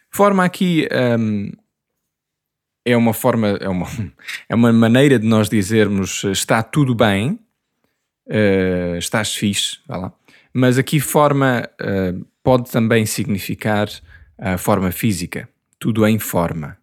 Forma 0.09 0.43
aqui 0.43 0.89
hum, 1.19 1.51
é 2.85 2.97
uma 2.97 3.13
forma, 3.13 3.50
é 3.61 3.69
uma, 3.69 3.88
é 4.50 4.55
uma 4.55 4.73
maneira 4.73 5.19
de 5.19 5.27
nós 5.27 5.50
dizermos 5.50 6.23
eh, 6.23 6.31
está 6.31 6.63
tudo 6.63 6.95
bem, 6.95 7.39
eh, 8.27 8.95
estás 8.97 9.35
fixe, 9.35 9.79
vá 9.88 9.97
lá. 9.97 10.13
Mas 10.53 10.77
aqui 10.77 11.00
forma 11.00 11.70
eh, 11.79 12.13
pode 12.43 12.70
também 12.72 13.05
significar 13.05 13.88
a 14.38 14.58
forma 14.58 14.91
física, 14.91 15.48
tudo 15.79 16.05
em 16.05 16.20
forma. 16.20 16.77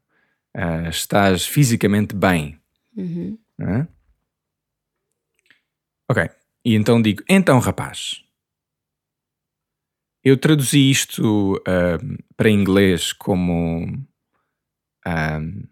Ah, 0.55 0.89
estás 0.89 1.47
fisicamente 1.47 2.15
bem. 2.15 2.59
Uhum. 2.97 3.39
é? 3.61 3.87
Ok, 6.11 6.31
e 6.65 6.75
então 6.75 7.03
digo, 7.03 7.23
então 7.29 7.59
rapaz, 7.59 8.25
eu 10.25 10.37
traduzi 10.39 10.91
isto 10.91 11.63
ahm, 11.67 12.17
para 12.37 12.51
inglês 12.51 13.13
como 13.13 13.87
ahm, 15.05 15.65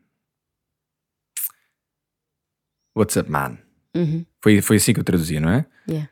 What's 2.96 3.16
up, 3.16 3.30
man? 3.30 3.58
Uhum. 3.94 4.24
Foi, 4.40 4.62
foi 4.62 4.76
assim 4.76 4.94
que 4.94 5.00
eu 5.00 5.04
traduzi, 5.04 5.38
não 5.38 5.50
é? 5.50 5.66
Yeah. 5.86 6.08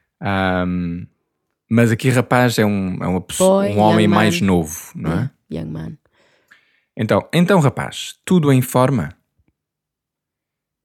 Mas 1.70 1.90
aqui 1.90 2.08
rapaz 2.10 2.58
é 2.58 2.64
um, 2.64 3.02
é 3.02 3.06
uma 3.06 3.20
pessoa, 3.20 3.64
Boy, 3.64 3.74
um 3.74 3.78
homem 3.78 4.06
young 4.06 4.14
mais 4.14 4.40
man. 4.40 4.46
novo, 4.46 4.92
não 4.94 5.12
é? 5.12 5.30
Young 5.50 5.70
man. 5.70 5.98
Então, 6.96 7.28
então 7.32 7.60
rapaz, 7.60 8.18
tudo 8.24 8.52
em 8.52 8.62
forma? 8.62 9.16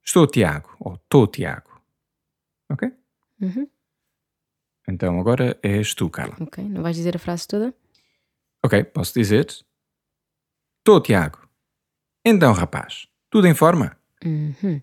Estou 0.04 0.26
Tiago, 0.26 0.76
ou 0.80 0.96
estou 0.96 1.28
Tiago. 1.28 1.70
Ok? 2.72 2.92
Uhum. 3.42 3.68
Então 4.88 5.20
agora 5.20 5.58
és 5.62 5.94
tu, 5.94 6.10
Carla. 6.10 6.36
Ok, 6.40 6.64
não 6.64 6.82
vais 6.82 6.96
dizer 6.96 7.16
a 7.16 7.20
frase 7.20 7.48
toda? 7.48 7.74
Ok, 8.66 8.84
posso 8.86 9.14
dizer? 9.14 9.46
Estou 10.80 11.00
Tiago. 11.02 11.48
Então, 12.26 12.52
rapaz, 12.54 13.08
tudo 13.30 13.48
em 13.48 13.54
forma? 13.54 13.96
Uhum. 14.26 14.82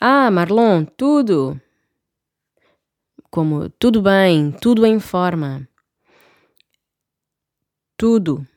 Ah, 0.00 0.30
Marlon, 0.30 0.84
tudo. 0.84 1.60
Como 3.36 3.68
tudo 3.68 4.00
bem, 4.00 4.50
tudo 4.50 4.86
em 4.86 4.98
forma. 4.98 5.68
Tudo. 7.94 8.48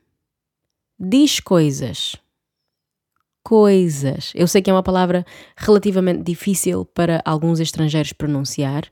Diz 0.98 1.42
coisas. 1.42 2.16
Coisas. 3.44 4.32
Eu 4.34 4.48
sei 4.48 4.62
que 4.62 4.70
é 4.70 4.74
uma 4.74 4.82
palavra 4.82 5.26
relativamente 5.58 6.24
difícil 6.24 6.86
para 6.86 7.22
alguns 7.26 7.60
estrangeiros 7.60 8.14
pronunciar, 8.14 8.90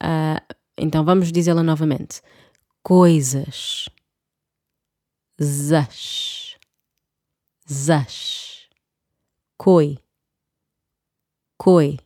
ah, 0.00 0.42
então 0.74 1.04
vamos 1.04 1.30
dizê-la 1.30 1.62
novamente. 1.62 2.22
Coisas. 2.82 3.90
Zas. 5.38 6.56
Zas. 7.70 8.70
Coi. 9.58 9.98
Coi. 11.58 11.98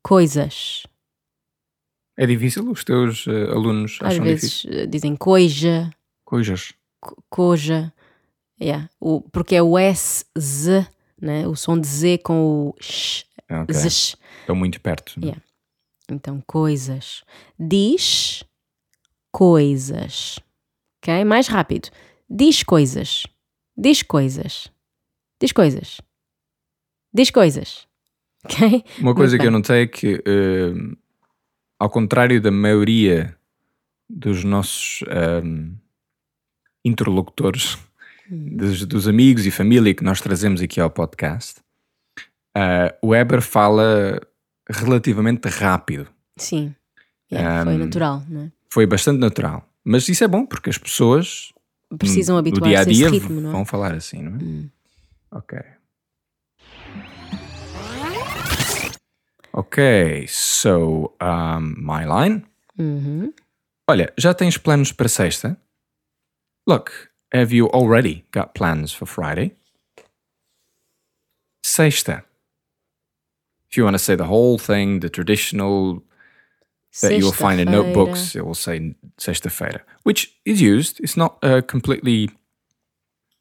Coisas. 0.00 0.84
É 2.16 2.26
difícil? 2.26 2.70
Os 2.70 2.84
teus 2.84 3.26
eh, 3.26 3.50
alunos 3.50 3.98
Às 4.00 4.12
acham 4.14 4.24
vezes 4.24 4.50
difícil? 4.60 4.80
eh, 4.80 4.86
dizem 4.86 5.16
coija, 5.16 5.90
Coisas. 6.24 6.72
co- 7.00 7.22
coja. 7.28 7.92
Yeah. 8.60 8.88
O, 9.00 9.20
porque 9.20 9.56
é 9.56 9.62
o 9.62 9.76
S, 9.76 10.24
Z, 10.38 10.86
né? 11.20 11.46
o 11.48 11.56
som 11.56 11.78
de 11.78 11.86
Z 11.88 12.18
com 12.18 12.68
o 12.68 12.74
X. 12.80 13.24
Ok. 13.50 13.74
Zsh. 13.74 14.16
Estão 14.40 14.54
muito 14.56 14.80
perto. 14.80 15.14
não 15.18 15.24
é? 15.24 15.26
Yeah. 15.32 15.42
Então, 16.10 16.40
coisas. 16.46 17.24
Diz 17.58 18.44
coisas. 19.32 20.38
Ok? 21.02 21.24
Mais 21.24 21.48
rápido. 21.48 21.88
Diz 22.30 22.62
coisas. 22.62 23.26
Diz 23.76 24.02
coisas. 24.02 24.68
Diz 25.40 25.52
coisas. 25.52 26.00
Diz 27.12 27.30
coisas. 27.30 27.86
Ok? 28.46 28.84
Uma 29.00 29.14
coisa 29.14 29.38
que 29.38 29.42
eu 29.46 29.50
bem. 29.50 29.58
notei 29.58 29.82
é 29.84 29.86
que, 29.86 30.22
eh, 30.26 30.74
ao 31.78 31.88
contrário 31.90 32.40
da 32.40 32.50
maioria 32.50 33.36
dos 34.08 34.44
nossos 34.44 35.02
ehm, 35.08 35.72
interlocutores, 36.84 37.78
Hum. 38.30 38.56
dos, 38.56 38.86
dos 38.86 39.06
amigos 39.06 39.44
e 39.44 39.50
família 39.50 39.92
que 39.92 40.02
nós 40.02 40.18
trazemos 40.18 40.62
aqui 40.62 40.80
ao 40.80 40.88
podcast, 40.88 41.60
eh, 42.56 42.94
o 43.02 43.08
Weber 43.08 43.42
fala 43.42 44.18
relativamente 44.66 45.46
rápido. 45.46 46.08
Sim. 46.38 46.74
Yeah, 47.30 47.64
foi 47.64 47.74
Um, 47.74 47.78
natural, 47.78 48.22
não 48.26 48.40
é? 48.44 48.52
Foi 48.70 48.86
bastante 48.86 49.18
natural. 49.18 49.68
Mas 49.84 50.08
isso 50.08 50.24
é 50.24 50.28
bom, 50.28 50.46
porque 50.46 50.70
as 50.70 50.78
pessoas 50.78 51.52
Precisam 51.98 52.36
a 52.36 52.38
habituar-se 52.40 52.76
a 52.88 52.90
esse 52.90 53.06
ritmo, 53.08 53.40
não 53.42 53.50
é? 53.50 53.52
vão 53.52 53.64
falar 53.66 53.92
assim, 53.92 54.22
não 54.22 54.36
é? 54.36 54.42
Hum. 54.42 54.68
Ok. 55.30 55.58
Ok, 59.56 60.26
so 60.26 61.14
um, 61.20 61.74
my 61.78 62.04
line. 62.04 62.44
Uhum. 62.76 63.32
Olha, 63.88 64.12
já 64.18 64.34
tens 64.34 64.58
planos 64.58 64.90
para 64.90 65.08
sexta? 65.08 65.56
Look, 66.66 66.90
have 67.32 67.54
you 67.54 67.68
already 67.68 68.24
got 68.32 68.54
plans 68.54 68.92
for 68.92 69.06
Friday? 69.06 69.54
Sexta. 71.64 72.24
If 73.70 73.76
you 73.78 73.84
want 73.84 73.94
to 73.94 73.98
say 74.02 74.16
the 74.16 74.24
whole 74.24 74.58
thing, 74.58 75.00
the 75.00 75.08
traditional 75.08 76.02
that 77.02 77.12
you'll 77.12 77.32
find 77.32 77.60
in 77.60 77.70
notebooks, 77.70 78.34
it 78.34 78.44
will 78.44 78.54
say 78.54 78.94
sexta-feira, 79.18 79.82
which 80.04 80.32
is 80.44 80.60
used. 80.60 81.00
It's 81.00 81.16
not 81.16 81.38
uh, 81.42 81.60
completely. 81.62 82.30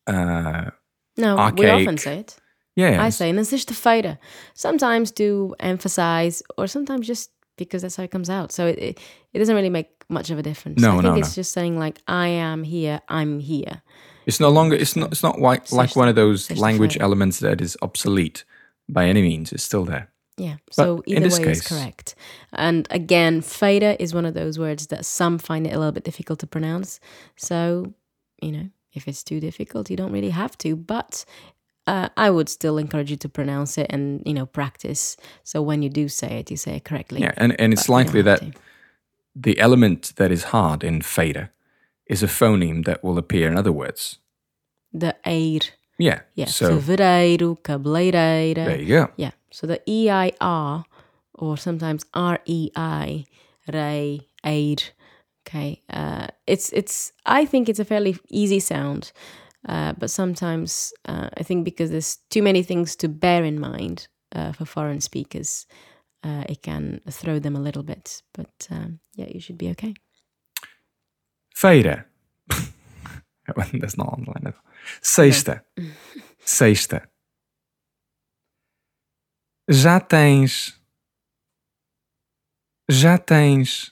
Uh, 0.08 0.72
No, 1.18 1.36
we 1.56 1.70
often 1.70 1.98
say 1.98 2.20
it. 2.20 2.36
Yeah. 2.76 3.04
I 3.04 3.10
say 3.10 3.32
na 3.32 3.44
sexta-feira. 3.44 4.18
Sometimes 4.54 5.12
to 5.12 5.56
emphasize, 5.60 6.44
or 6.58 6.68
sometimes 6.68 7.08
just 7.08 7.32
because 7.58 7.82
that's 7.82 7.96
how 7.96 8.04
it 8.04 8.12
comes 8.12 8.30
out. 8.30 8.52
So 8.52 8.68
it, 8.68 8.80
it, 8.80 9.00
it 9.34 9.40
doesn't 9.40 9.56
really 9.56 9.70
make 9.70 9.90
much 10.10 10.30
of 10.30 10.40
a 10.40 10.44
difference. 10.44 10.82
No, 10.82 10.90
I 10.90 10.94
think 10.94 11.04
no, 11.04 11.16
it's 11.16 11.38
no. 11.38 11.42
just 11.42 11.52
saying 11.52 11.78
like 11.80 12.00
I 12.08 12.28
am 12.28 12.64
here, 12.64 13.02
I'm 13.10 13.40
here. 13.40 13.82
It's 14.26 14.40
no 14.40 14.50
longer. 14.50 14.76
It's 14.76 14.96
not. 14.96 15.12
It's 15.12 15.24
not 15.24 15.40
like 15.40 15.72
like 15.72 15.96
one 15.96 16.08
of 16.08 16.16
those 16.16 16.50
language 16.52 16.98
elements 17.00 17.40
that 17.40 17.62
is 17.62 17.78
obsolete 17.82 18.46
by 18.88 19.06
any 19.06 19.22
means. 19.22 19.52
It's 19.52 19.64
still 19.64 19.86
there. 19.86 20.10
Yeah. 20.38 20.56
So 20.72 21.04
in 21.06 21.24
either 21.24 21.44
way 21.44 21.52
is 21.52 21.62
correct. 21.62 22.16
And 22.54 22.88
again, 22.90 23.42
feira 23.42 23.96
is 24.00 24.14
one 24.14 24.26
of 24.26 24.34
those 24.34 24.58
words 24.58 24.88
that 24.88 25.06
some 25.06 25.38
find 25.38 25.68
it 25.68 25.74
a 25.74 25.78
little 25.78 25.92
bit 25.92 26.04
difficult 26.04 26.40
to 26.40 26.48
pronounce. 26.48 27.00
So, 27.36 27.94
you 28.42 28.52
know, 28.52 28.70
if 28.94 29.08
it's 29.08 29.24
too 29.24 29.40
difficult, 29.40 29.90
you 29.90 29.98
don't 29.98 30.12
really 30.12 30.32
have 30.32 30.58
to. 30.60 30.76
But 30.76 31.26
uh, 31.88 32.10
I 32.16 32.30
would 32.30 32.50
still 32.50 32.78
encourage 32.78 33.12
you 33.12 33.18
to 33.18 33.30
pronounce 33.30 33.78
it 33.78 33.88
and, 33.90 34.22
you 34.26 34.34
know, 34.34 34.46
practice. 34.46 35.18
So 35.44 35.62
when 35.62 35.82
you 35.82 35.90
do 35.90 36.08
say 36.08 36.40
it, 36.40 36.52
you 36.52 36.58
say 36.58 36.78
it 36.78 36.86
correctly. 36.86 37.22
Yeah, 37.22 37.34
and 37.38 37.60
and 37.60 37.74
it's 37.74 37.88
But 37.88 37.94
you 37.94 37.96
likely 37.96 38.22
that 38.22 38.42
the 39.36 39.60
element 39.60 40.14
that 40.16 40.32
is 40.32 40.44
hard 40.46 40.84
in 40.84 41.02
feira 41.02 41.50
is 42.06 42.24
a 42.24 42.28
phoneme 42.28 42.86
that 42.86 43.04
will 43.04 43.18
appear 43.18 43.48
in 43.48 43.58
other 43.58 43.72
words. 43.72 44.20
The 44.94 45.16
eir. 45.26 45.72
Yeah. 45.98 46.22
Yeah. 46.36 46.46
So 46.46 46.80
cabeleireira. 46.80 48.56
there 48.56 48.82
you 48.82 48.88
go. 48.88 49.12
Yeah. 49.16 49.32
So 49.52 49.68
the 49.68 49.82
E 49.88 50.10
I 50.10 50.32
R 50.42 50.86
or 51.34 51.58
sometimes 51.58 52.06
R 52.14 52.40
E 52.46 52.72
I, 52.76 53.26
rei, 53.72 54.28
eir. 54.44 54.92
Okay. 55.48 55.82
Uh, 55.90 56.28
it's 56.48 56.72
it's. 56.74 57.12
I 57.26 57.46
think 57.46 57.70
it's 57.70 57.80
a 57.80 57.86
fairly 57.86 58.18
easy 58.30 58.60
sound, 58.60 59.12
uh, 59.68 59.94
but 59.94 60.10
sometimes 60.10 60.94
uh, 61.06 61.30
I 61.38 61.44
think 61.44 61.66
because 61.66 61.92
there's 61.92 62.18
too 62.30 62.44
many 62.44 62.64
things 62.64 62.96
to 62.98 63.08
bear 63.08 63.44
in 63.44 63.60
mind 63.60 64.08
uh, 64.36 64.52
for 64.52 64.66
foreign 64.66 65.02
speakers, 65.02 65.66
uh, 66.24 66.44
it 66.50 66.62
can 66.62 67.02
throw 67.10 67.40
them 67.40 67.56
a 67.56 67.62
little 67.62 67.84
bit. 67.84 68.22
But 68.34 68.68
um, 68.72 69.00
yeah, 69.16 69.28
you 69.34 69.40
should 69.40 69.58
be 69.58 69.70
okay. 69.70 69.94
Feira. 71.56 72.06
That's 73.74 73.98
not 73.98 74.08
online. 74.08 74.54
Sexta. 75.02 75.62
Sexta. 76.46 77.08
Já 79.70 80.00
tens. 80.00 80.78
Já 82.90 83.18
tens. 83.18 83.92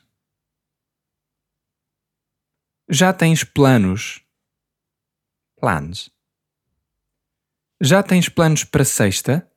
Já 2.90 3.14
tens 3.14 3.44
planos. 3.46 4.22
Planos. 5.62 6.10
Já 7.80 8.02
tens 8.02 8.28
planos 8.28 8.64
para 8.64 8.84
sexta? 8.84 9.48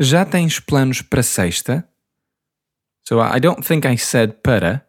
Já 0.00 0.24
tens 0.24 0.58
planos 0.58 1.00
para 1.00 1.22
sexta? 1.22 1.88
So 3.06 3.20
I 3.20 3.38
don't 3.38 3.62
think 3.64 3.86
I 3.86 3.96
said 3.96 4.42
para. 4.42 4.84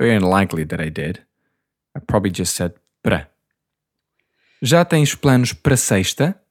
Very 0.00 0.16
unlikely 0.16 0.64
that 0.64 0.80
I 0.80 0.88
did. 0.90 1.26
I 1.94 2.00
probably 2.00 2.30
just 2.30 2.56
said 2.56 2.74
para. 3.02 3.30
Já 4.62 4.82
tens 4.84 5.14
planos 5.14 5.52
para 5.52 5.76
sexta? 5.76 6.42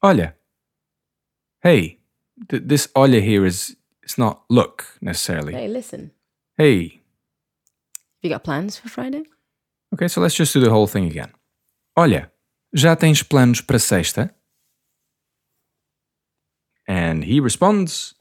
Olha. 0.00 0.36
Hey, 1.64 1.98
th- 2.48 2.62
this 2.64 2.88
olha 2.94 3.20
here 3.20 3.44
is 3.44 3.76
it's 4.04 4.16
not 4.16 4.44
look 4.48 4.84
necessarily. 5.00 5.52
Hey, 5.52 5.66
listen. 5.66 6.12
Hey. 6.56 7.01
You 8.22 8.30
got 8.30 8.44
plans 8.44 8.78
for 8.78 8.88
Friday? 8.88 9.24
Okay, 9.94 10.08
so 10.08 10.20
let's 10.20 10.34
just 10.34 10.52
do 10.52 10.60
the 10.60 10.70
whole 10.70 10.86
thing 10.86 11.06
again. 11.06 11.32
Olha, 11.96 12.30
já 12.74 12.96
tens 12.96 13.22
planos 13.22 13.60
para 13.60 13.78
sexta? 13.78 14.30
And 16.88 17.24
he 17.24 17.40
responds, 17.40 18.14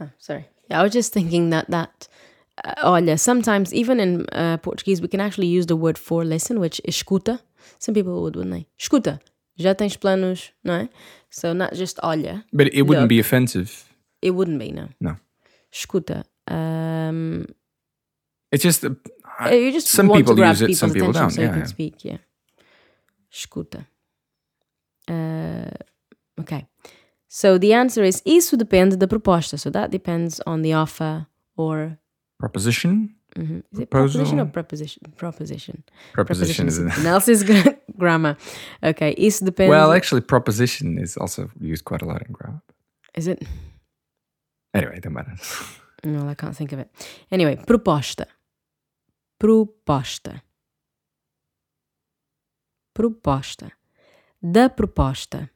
Oh, 0.00 0.10
sorry. 0.18 0.46
Yeah, 0.70 0.80
I 0.80 0.82
was 0.82 0.92
just 0.92 1.12
thinking 1.12 1.50
that 1.50 1.70
that 1.70 2.08
uh, 2.64 2.74
olha, 2.84 3.18
sometimes 3.18 3.72
even 3.74 4.00
in 4.00 4.26
uh, 4.32 4.56
Portuguese 4.58 5.02
we 5.02 5.08
can 5.08 5.20
actually 5.20 5.46
use 5.48 5.66
the 5.66 5.76
word 5.76 5.98
for 5.98 6.24
listen, 6.24 6.58
which 6.60 6.80
is 6.84 6.96
escuta. 6.96 7.40
Some 7.78 7.94
people 7.94 8.22
would, 8.22 8.36
wouldn't 8.36 8.54
they? 8.54 8.66
Escuta. 8.78 9.20
Já 9.58 9.74
tens 9.74 9.96
planos, 9.96 10.50
não 10.64 10.74
é? 10.74 10.88
So 11.28 11.52
not 11.52 11.74
just 11.74 11.98
olha. 12.02 12.44
but 12.52 12.68
it 12.72 12.82
wouldn't 12.82 13.02
Look. 13.04 13.08
be 13.10 13.20
offensive. 13.20 13.84
It 14.22 14.30
wouldn't 14.30 14.58
be, 14.58 14.72
no. 14.72 14.88
No. 15.00 15.16
Escuta. 15.72 16.24
Um, 16.50 17.44
It's 18.52 18.64
just 18.64 18.84
uh, 18.84 18.90
you 19.52 19.70
just 19.72 19.86
some 19.88 20.08
people 20.12 20.36
use 20.38 20.60
it, 20.64 20.76
some 20.76 20.92
people 20.92 21.12
don't. 21.12 21.30
so 21.30 21.40
Yeah, 21.40 21.46
you 21.48 21.52
can 21.52 21.60
yeah. 21.60 21.66
speak. 21.68 22.04
Yeah. 22.04 22.18
Escuta. 23.32 23.86
Uh, 25.08 25.70
okay. 26.40 26.66
So 27.28 27.58
the 27.58 27.72
answer 27.74 28.02
is 28.06 28.22
isso 28.24 28.56
depende 28.56 28.96
da 28.96 29.06
proposta. 29.06 29.56
So 29.56 29.70
that 29.70 29.90
depends 29.90 30.40
on 30.46 30.62
the 30.62 30.74
offer 30.74 31.26
or 31.56 31.96
proposition. 32.38 33.14
mhm. 33.36 33.62
is 33.72 33.78
it 33.78 33.88
Proposal. 33.90 34.20
proposition 34.20 34.40
or 34.40 34.46
preposition? 34.50 35.02
Proposition. 35.16 35.84
Proposition 36.12 36.66
is 36.68 36.74
something 36.76 37.06
else 37.06 37.28
is 37.32 37.44
gra- 37.44 37.76
grammar. 37.98 38.36
Okay. 38.82 39.14
Isso 39.16 39.44
depende. 39.44 39.70
well, 39.70 39.92
actually, 39.92 40.22
proposition 40.22 40.98
is 40.98 41.16
also 41.16 41.48
used 41.60 41.84
quite 41.84 42.02
a 42.04 42.06
lot 42.08 42.20
in 42.26 42.32
grammar. 42.32 42.60
is 43.14 43.26
it? 43.28 43.42
Anyway, 44.74 44.98
don't 45.00 45.12
matter. 45.14 45.34
No, 46.04 46.28
I 46.28 46.34
can't 46.34 46.56
think 46.56 46.72
of 46.72 46.80
it. 46.80 46.90
Anyway, 47.30 47.56
proposta. 47.64 48.26
Proposta. 49.38 50.42
Proposta. 52.92 53.70
Da 54.38 54.68
proposta. 54.68 55.50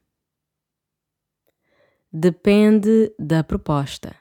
Depende 2.11 3.13
da 3.17 3.43
proposta. 3.43 4.15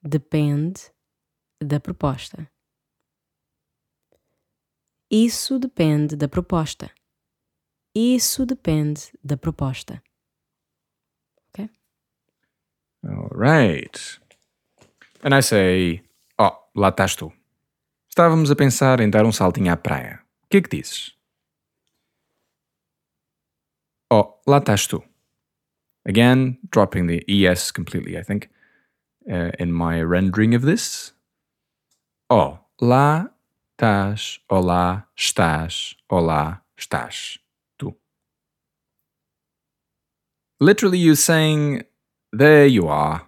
Depende 0.00 0.92
da 1.58 1.80
proposta. 1.80 2.50
Isso 5.10 5.58
depende 5.58 6.16
da 6.16 6.28
proposta. 6.28 6.90
Isso 7.94 8.44
depende 8.44 9.00
da 9.22 9.36
proposta. 9.36 10.02
All 13.06 13.28
right. 13.30 14.18
And 15.24 15.34
I 15.34 15.40
say, 15.40 16.02
oh, 16.38 16.52
lá 16.76 16.90
estás 16.90 17.16
tu. 17.16 17.32
Estávamos 18.10 18.50
a 18.50 18.54
pensar 18.54 19.00
em 19.00 19.08
dar 19.08 19.24
um 19.24 19.32
saltinho 19.32 19.72
à 19.72 19.76
praia. 19.76 20.20
O 20.44 20.48
que 20.50 20.58
é 20.58 20.60
que 20.60 20.68
dizes? 20.68 21.16
Oh, 24.10 24.38
lá 24.46 24.58
estás 24.58 24.86
tu. 24.86 25.02
Again, 26.06 26.58
dropping 26.70 27.06
the 27.06 27.24
ES 27.26 27.72
completely, 27.72 28.18
I 28.18 28.22
think, 28.22 28.50
uh, 29.26 29.50
in 29.58 29.72
my 29.72 30.02
rendering 30.02 30.54
of 30.54 30.66
this. 30.66 31.14
Oh, 32.28 32.58
lá 32.78 33.30
estás, 33.72 34.40
olá 34.50 35.08
estás, 35.16 35.96
olá 36.10 36.60
estás, 36.76 37.38
tu. 37.78 37.96
Literally, 40.60 40.98
you're 40.98 41.16
saying, 41.16 41.82
there 42.30 42.66
you 42.66 42.88
are. 42.88 43.26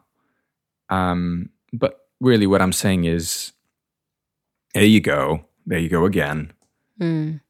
Um, 0.90 1.48
but 1.72 2.07
really, 2.20 2.46
what 2.46 2.62
I'm 2.62 2.72
saying 2.72 3.05
is, 3.05 3.52
there 4.74 4.85
you 4.85 5.00
go, 5.00 5.44
there 5.66 5.79
you 5.79 5.88
go 5.88 6.05
again. 6.05 6.52
Mm. 7.00 7.40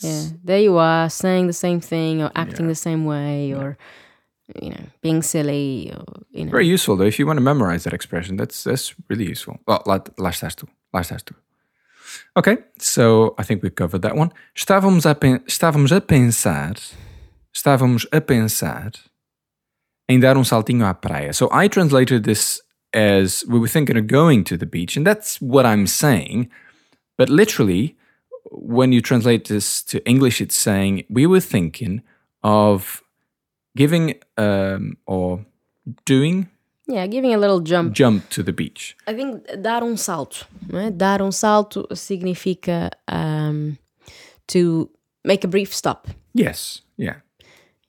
Yeah, 0.00 0.22
there 0.42 0.60
you 0.60 0.76
are 0.76 1.08
saying 1.08 1.46
the 1.46 1.52
same 1.52 1.80
thing 1.80 2.22
or 2.22 2.32
acting 2.34 2.66
the 2.66 2.74
same 2.74 3.04
way 3.04 3.54
or 3.54 3.78
you 4.60 4.70
know 4.70 4.84
being 5.02 5.22
silly 5.22 5.92
or 5.94 6.22
you 6.30 6.44
know. 6.44 6.50
Very 6.50 6.66
useful 6.66 6.96
though. 6.96 7.06
If 7.06 7.18
you 7.18 7.26
want 7.26 7.36
to 7.36 7.42
memorize 7.42 7.84
that 7.84 7.92
expression, 7.94 8.36
that's 8.36 8.64
that's 8.64 8.94
really 9.08 9.28
useful. 9.30 9.58
Well, 9.66 9.82
lá 9.86 10.30
estás 10.30 10.56
tu. 10.56 10.66
Lá 10.92 11.00
estás 11.00 11.24
tu. 11.24 11.34
Okay, 12.36 12.58
so 12.78 13.34
I 13.38 13.44
think 13.44 13.62
we've 13.62 13.74
covered 13.74 14.02
that 14.02 14.16
one. 14.16 14.32
Estávamos 14.56 15.06
a, 15.06 15.14
pen- 15.14 15.44
estávamos 15.46 15.92
a 15.92 16.00
pensar, 16.00 16.76
estávamos 17.54 18.06
a 18.12 18.20
pensar 18.20 18.92
em 20.08 20.18
dar 20.18 20.36
um 20.36 20.44
saltinho 20.44 20.86
à 20.86 20.94
praia. 20.94 21.32
So 21.32 21.48
I 21.52 21.68
translated 21.68 22.24
this 22.24 22.60
as 22.92 23.44
we 23.48 23.58
were 23.58 23.68
thinking 23.68 23.96
of 23.96 24.06
going 24.06 24.44
to 24.44 24.56
the 24.56 24.66
beach, 24.66 24.96
and 24.96 25.06
that's 25.06 25.40
what 25.40 25.64
I'm 25.66 25.86
saying. 25.86 26.48
But 27.16 27.28
literally, 27.28 27.96
when 28.50 28.92
you 28.92 29.00
translate 29.02 29.48
this 29.48 29.82
to 29.84 29.98
English, 30.06 30.40
it's 30.40 30.56
saying 30.56 31.04
we 31.10 31.26
were 31.26 31.40
thinking 31.40 32.02
of 32.42 33.02
giving 33.76 34.14
um, 34.36 34.96
or 35.06 35.44
doing 36.04 36.48
Yeah, 36.90 37.06
giving 37.06 37.34
a 37.34 37.38
little 37.38 37.60
jump. 37.60 37.92
jump 37.92 38.28
to 38.30 38.42
the 38.42 38.52
beach. 38.52 38.96
I 39.06 39.14
think 39.14 39.44
dar 39.62 39.82
um 39.82 39.96
salto, 39.96 40.46
não 40.68 40.80
é? 40.80 40.90
Dar 40.90 41.20
um 41.20 41.30
salto 41.30 41.86
significa 41.94 42.90
um, 43.06 43.76
to 44.46 44.88
make 45.24 45.44
a 45.44 45.48
brief 45.48 45.74
stop. 45.74 46.08
Yes, 46.32 46.80
yeah. 46.96 47.16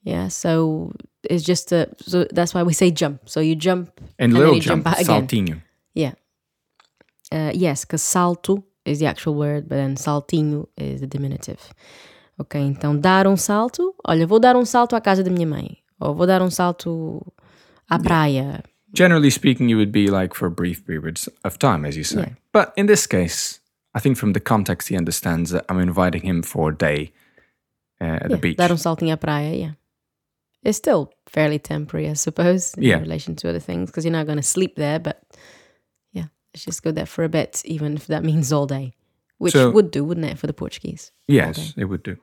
Yeah, 0.04 0.28
so 0.28 0.92
it's 1.28 1.42
just 1.44 1.72
a 1.72 1.88
so 2.00 2.24
that's 2.32 2.54
why 2.54 2.62
we 2.62 2.72
say 2.72 2.90
jump. 2.90 3.28
So 3.28 3.40
you 3.40 3.54
jump 3.56 3.90
And, 4.18 4.32
then 4.32 4.40
little 4.40 4.54
you 4.54 4.60
jump, 4.60 4.84
jump 4.84 4.98
again. 4.98 5.26
saltinho. 5.28 5.62
Yeah. 5.94 6.12
Uh, 7.32 7.52
yes, 7.54 7.84
because 7.84 8.02
salto 8.02 8.64
is 8.84 8.98
the 8.98 9.06
actual 9.06 9.34
word, 9.34 9.68
but 9.68 9.76
then 9.76 9.96
saltinho 9.96 10.66
is 10.76 11.00
the 11.00 11.06
diminutive. 11.06 11.60
Ok, 12.38 12.58
então 12.58 12.98
dar 12.98 13.26
um 13.26 13.36
salto. 13.36 13.94
Olha, 14.06 14.26
vou 14.26 14.38
dar 14.40 14.56
um 14.56 14.64
salto 14.64 14.96
à 14.96 15.00
casa 15.00 15.22
da 15.22 15.30
minha 15.30 15.46
mãe. 15.46 15.76
Ou 16.00 16.14
vou 16.14 16.26
dar 16.26 16.40
um 16.42 16.50
salto 16.50 17.20
à 17.88 17.98
praia. 17.98 18.62
Generally 18.94 19.30
speaking, 19.30 19.68
it 19.70 19.74
would 19.74 19.92
be 19.92 20.08
like 20.10 20.34
for 20.34 20.48
brief 20.50 20.84
periods 20.86 21.28
of 21.44 21.58
time, 21.58 21.84
as 21.86 21.96
you 21.96 22.02
say. 22.02 22.20
Yeah. 22.22 22.34
But 22.52 22.72
in 22.76 22.86
this 22.86 23.06
case, 23.06 23.60
I 23.94 24.00
think 24.00 24.16
from 24.16 24.32
the 24.32 24.40
context, 24.40 24.88
he 24.88 24.96
understands 24.96 25.50
that 25.50 25.64
I'm 25.68 25.78
inviting 25.78 26.22
him 26.22 26.42
for 26.42 26.70
a 26.70 26.74
day 26.76 27.12
uh, 28.00 28.04
at 28.04 28.28
the 28.30 28.34
Yeah, 28.36 28.40
beach. 28.40 28.56
Dar 28.56 28.72
um 28.72 28.78
saltinho 28.78 29.12
à 29.14 29.16
praia, 29.18 29.54
yeah. 29.54 29.74
It's 30.62 30.76
still 30.78 31.12
fairly 31.26 31.58
temporary, 31.58 32.08
I 32.10 32.14
suppose, 32.14 32.74
in 32.76 32.82
Yeah. 32.82 33.00
relation 33.00 33.34
to 33.36 33.48
other 33.48 33.60
things, 33.60 33.90
because 33.90 34.04
you're 34.04 34.12
not 34.18 34.26
going 34.26 34.36
to 34.38 34.42
sleep 34.42 34.76
there, 34.76 34.98
but 35.00 35.22
yeah, 36.12 36.26
let's 36.52 36.64
just 36.66 36.82
go 36.82 36.92
there 36.92 37.06
for 37.06 37.24
a 37.24 37.28
bit, 37.28 37.62
even 37.64 37.94
if 37.96 38.06
that 38.08 38.22
means 38.24 38.52
all 38.52 38.66
day. 38.66 38.92
Which 39.38 39.54
So- 39.54 39.70
would 39.70 39.90
do, 39.90 40.04
wouldn't 40.04 40.26
it, 40.26 40.38
for 40.38 40.46
the 40.46 40.52
Portuguese? 40.52 41.12
Yes, 41.26 41.72
it 41.78 41.86
would 41.86 42.02
do. 42.02 42.16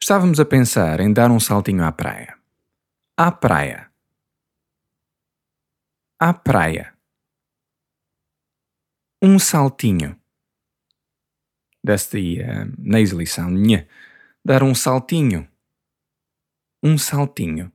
Estávamos 0.00 0.38
a 0.38 0.44
pensar 0.44 1.00
em 1.00 1.12
dar 1.12 1.30
um 1.30 1.40
saltinho 1.40 1.82
à 1.82 1.90
praia. 1.96 2.34
À 3.18 3.32
praia. 3.32 3.90
À 6.20 6.32
praia. 6.34 6.92
Um 9.22 9.38
saltinho. 9.38 10.16
That's 11.82 12.06
the 12.10 12.42
um, 12.44 12.74
nasally 12.78 13.26
sound. 13.26 13.66
Dar 14.44 14.62
um 14.62 14.74
saltinho. 14.74 15.48
Um 16.88 16.96
saltinho. 16.96 17.72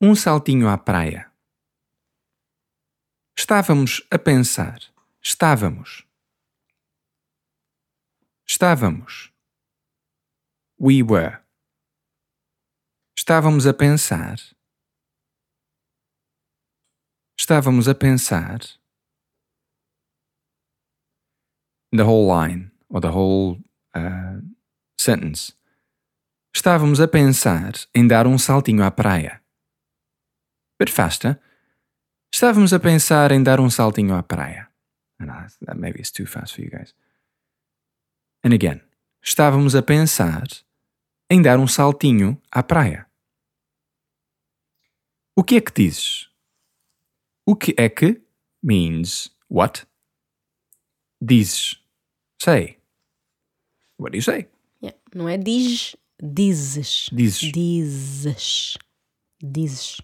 Um 0.00 0.14
saltinho 0.14 0.68
à 0.68 0.78
praia. 0.78 1.28
Estávamos 3.36 4.06
a 4.12 4.16
pensar. 4.16 4.78
Estávamos. 5.20 6.06
Estávamos. 8.46 9.32
We 10.78 11.02
were. 11.02 11.40
Estávamos 13.18 13.66
a 13.66 13.74
pensar. 13.74 14.36
Estávamos 17.36 17.88
a 17.88 17.94
pensar. 17.96 18.60
The 21.90 22.04
whole 22.04 22.28
line, 22.28 22.70
or 22.88 23.00
the 23.00 23.10
whole 23.10 23.58
uh, 23.94 24.38
sentence. 24.96 25.56
Estávamos 26.54 27.00
a 27.00 27.08
pensar 27.08 27.72
em 27.94 28.06
dar 28.06 28.26
um 28.26 28.38
saltinho 28.38 28.84
à 28.84 28.90
praia. 28.90 29.42
Faster. 30.88 31.40
Estávamos 32.32 32.72
a 32.74 32.78
pensar 32.78 33.32
em 33.32 33.42
dar 33.42 33.58
um 33.58 33.70
saltinho 33.70 34.14
à 34.14 34.22
praia. 34.22 34.68
I- 35.20 35.26
that 35.64 35.78
maybe 35.78 35.98
it's 35.98 36.10
too 36.12 36.26
fast 36.26 36.54
for 36.54 36.62
you 36.62 36.70
guys. 36.70 36.94
And 38.44 38.52
again. 38.52 38.82
Estávamos 39.22 39.74
a 39.74 39.82
pensar 39.82 40.44
em 41.30 41.40
dar 41.40 41.58
um 41.58 41.66
saltinho 41.66 42.40
à 42.50 42.62
praia. 42.62 43.06
O 45.34 45.42
que 45.42 45.56
é 45.56 45.60
que 45.62 45.72
dizes? 45.72 46.28
O 47.46 47.56
que 47.56 47.74
é 47.78 47.88
que 47.88 48.22
means 48.62 49.34
what? 49.48 49.86
Dizes. 51.20 51.80
Say. 52.40 52.78
What 53.98 54.10
do 54.12 54.16
you 54.18 54.22
say? 54.22 54.48
Yeah. 54.82 54.98
Não 55.14 55.28
é 55.28 55.38
diz, 55.38 55.96
dizes. 56.32 57.06
Dizes. 57.12 57.52
Dizes. 57.52 58.78
Dizes. 59.42 60.00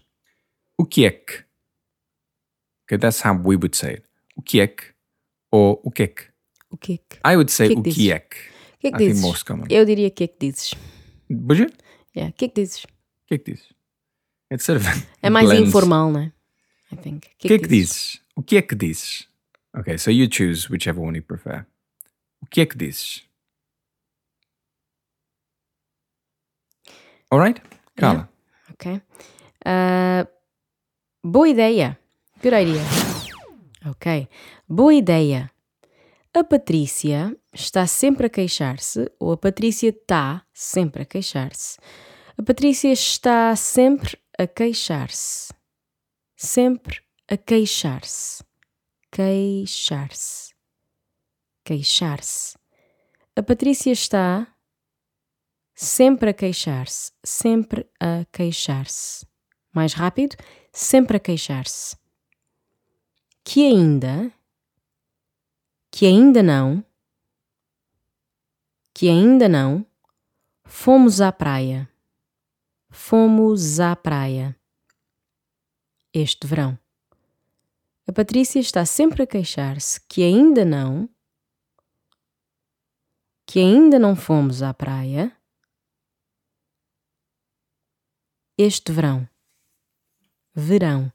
O 0.77 0.85
que 0.85 1.05
é 1.05 1.11
que? 1.11 1.43
Okay, 2.85 2.97
that's 2.97 3.21
how 3.25 3.33
we 3.33 3.55
would 3.55 3.75
say 3.75 3.91
it. 3.95 4.03
O 4.35 4.41
que 4.41 4.59
é 4.61 4.67
que? 4.67 4.83
Ou 5.51 5.81
o 5.83 5.91
que 5.91 6.03
é 6.03 6.07
que? 6.07 6.23
O 6.69 6.77
que 6.77 6.93
é 6.93 6.97
que? 6.97 7.17
I 7.25 7.35
would 7.35 7.51
say 7.51 7.67
Que 7.67 7.73
é 7.73 7.75
que 7.75 7.79
o 7.79 7.83
que 7.83 7.89
dizes? 7.91 8.11
é 8.11 8.19
que. 8.19 8.37
O 8.37 8.77
que 8.79 8.87
é 8.87 8.91
que 8.91 8.97
dizes? 8.97 9.21
most 9.21 9.45
common. 9.45 9.65
Eu 9.69 9.85
diria 9.85 10.09
que 10.09 10.23
é 10.23 10.27
que 10.27 10.37
dizes. 10.39 10.73
Would 11.29 11.63
you? 11.63 11.69
Yeah. 12.15 12.31
O 12.31 12.33
que 12.33 12.45
é 12.45 12.47
que 12.49 12.61
dizes? 12.61 12.83
O 12.83 12.87
que 13.27 13.33
é 13.35 13.37
que 13.37 13.51
dizes? 13.51 13.69
It's 14.51 14.65
sort 14.65 14.81
of 14.81 15.07
É 15.21 15.29
mais 15.29 15.47
blends. 15.47 15.69
informal, 15.69 16.11
não 16.11 16.19
é? 16.21 16.33
I 16.91 16.95
think. 16.97 17.27
O 17.27 17.37
que 17.37 17.53
é 17.53 17.59
que 17.59 17.67
dizes? 17.67 18.21
O 18.35 18.43
que 18.43 18.57
é 18.57 18.61
que 18.61 18.75
dizes? 18.75 19.27
Okay, 19.77 19.97
so 19.97 20.11
you 20.11 20.27
choose 20.29 20.67
whichever 20.69 21.01
one 21.01 21.17
you 21.17 21.23
prefer. 21.23 21.65
O 22.41 22.45
que 22.45 22.61
é 22.61 22.65
que 22.65 22.77
dizes? 22.77 23.23
Alright? 27.33 27.61
Carla. 27.95 28.29
Ok. 28.71 29.01
Ah, 29.65 30.27
boa 31.23 31.47
ideia. 31.47 31.97
Good 32.43 32.53
idea. 32.53 32.81
Ok. 33.85 34.27
Boa 34.67 34.93
ideia. 34.93 35.49
A 36.33 36.43
Patrícia 36.43 37.33
está 37.53 37.87
sempre 37.87 38.27
a 38.27 38.29
queixar-se 38.29 39.09
ou 39.17 39.31
a 39.31 39.37
Patrícia 39.37 39.89
está 39.89 40.45
sempre 40.53 41.03
a 41.03 41.05
queixar-se. 41.05 41.77
A 42.37 42.43
Patrícia 42.43 42.91
está 42.91 43.55
sempre 43.55 44.17
a 44.37 44.45
queixar-se. 44.45 45.53
Sempre 46.35 47.01
a 47.29 47.37
queixar-se. 47.37 48.43
Queixar-se. 49.09 50.53
Queixar-se. 51.63 52.57
A 53.37 53.43
Patrícia 53.43 53.91
está 53.93 54.47
sempre 55.81 56.29
a 56.29 56.33
queixar-se, 56.33 57.11
sempre 57.23 57.89
a 57.99 58.23
queixar-se. 58.31 59.25
Mais 59.73 59.93
rápido, 59.93 60.35
sempre 60.71 61.17
a 61.17 61.19
queixar-se. 61.19 61.97
Que 63.43 63.65
ainda, 63.65 64.31
que 65.89 66.05
ainda 66.05 66.43
não, 66.43 66.85
que 68.93 69.09
ainda 69.09 69.49
não, 69.49 69.83
fomos 70.63 71.19
à 71.19 71.31
praia. 71.31 71.89
Fomos 72.91 73.79
à 73.79 73.95
praia. 73.95 74.55
Este 76.13 76.45
verão. 76.45 76.77
A 78.07 78.13
Patrícia 78.13 78.59
está 78.59 78.85
sempre 78.85 79.23
a 79.23 79.27
queixar-se 79.27 79.99
que 80.01 80.21
ainda 80.21 80.63
não, 80.63 81.09
que 83.47 83.57
ainda 83.57 83.97
não 83.97 84.15
fomos 84.15 84.61
à 84.61 84.73
praia 84.75 85.35
este 88.57 88.91
verão. 88.91 89.27
Verão. 90.53 91.11